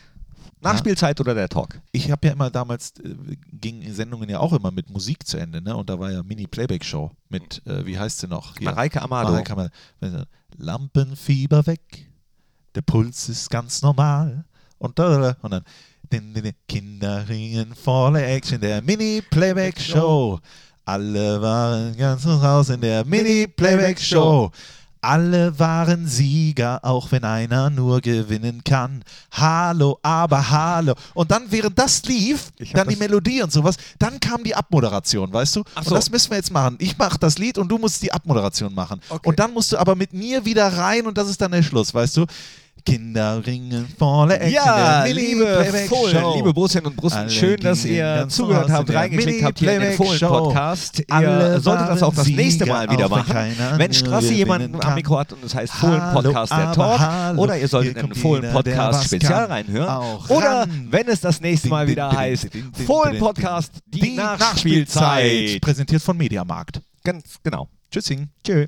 [0.61, 1.79] Nachspielzeit oder der Talk?
[1.91, 3.15] ich habe ja immer damals, äh,
[3.51, 5.75] gingen Sendungen ja auch immer mit Musik zu Ende, ne?
[5.75, 8.57] Und da war ja Mini-Playback-Show mit, äh, wie heißt sie noch?
[8.57, 8.65] Hier.
[8.65, 9.31] Mareike Amado.
[9.31, 9.69] Mareike Amado.
[10.57, 12.09] Lampenfieber weg,
[12.75, 14.45] der Puls ist ganz normal.
[14.79, 15.63] Und, da, und dann
[16.67, 20.39] Kinder ringen volle Action, der Mini-Playback-Show.
[20.85, 24.51] Alle waren ganz raus in der Mini-Playback-Show.
[25.07, 29.05] Alle waren Sieger, auch wenn einer nur gewinnen kann.
[29.31, 30.95] Hallo, aber hallo.
[31.13, 35.55] Und dann, während das lief, dann die Melodie und sowas, dann kam die Abmoderation, weißt
[35.55, 35.63] du?
[35.75, 35.95] Ach Und so.
[35.95, 36.75] das müssen wir jetzt machen.
[36.79, 38.99] Ich mache das Lied und du musst die Abmoderation machen.
[39.07, 39.29] Okay.
[39.29, 41.93] Und dann musst du aber mit mir wieder rein und das ist dann der Schluss,
[41.93, 42.25] weißt du?
[42.85, 44.53] Kinder ringen volle Action.
[44.53, 45.65] Ja, liebe.
[45.89, 49.81] Fohlen, liebe Brustinnen und Brusten, Alle schön, dass ihr zugehört habt, reingeklickt habt hier in
[49.81, 49.93] den.
[49.93, 51.03] Fohlen-Podcast.
[51.09, 53.35] Ihr solltet das auch das nächste Mal wieder machen.
[53.77, 54.95] Wenn Strassi jemanden am.
[54.95, 56.99] Mikro hat und es heißt Fohlen-Podcast, der Talk.
[56.99, 57.41] hallo.
[57.41, 59.51] Oder ihr solltet in den kommt jeder, der Fohlen-Podcast was Spezial kann.
[59.51, 60.17] reinhören.
[60.29, 60.87] Oder ran.
[60.89, 62.49] wenn es das nächste Mal wieder heißt
[62.85, 65.61] Fohlen-Podcast, die, Die Nachspielzeit.
[65.61, 66.81] Präsentiert von Mediamarkt.
[67.03, 67.67] Ganz genau.
[67.91, 68.29] Tschüssing.
[68.43, 68.67] Tschö.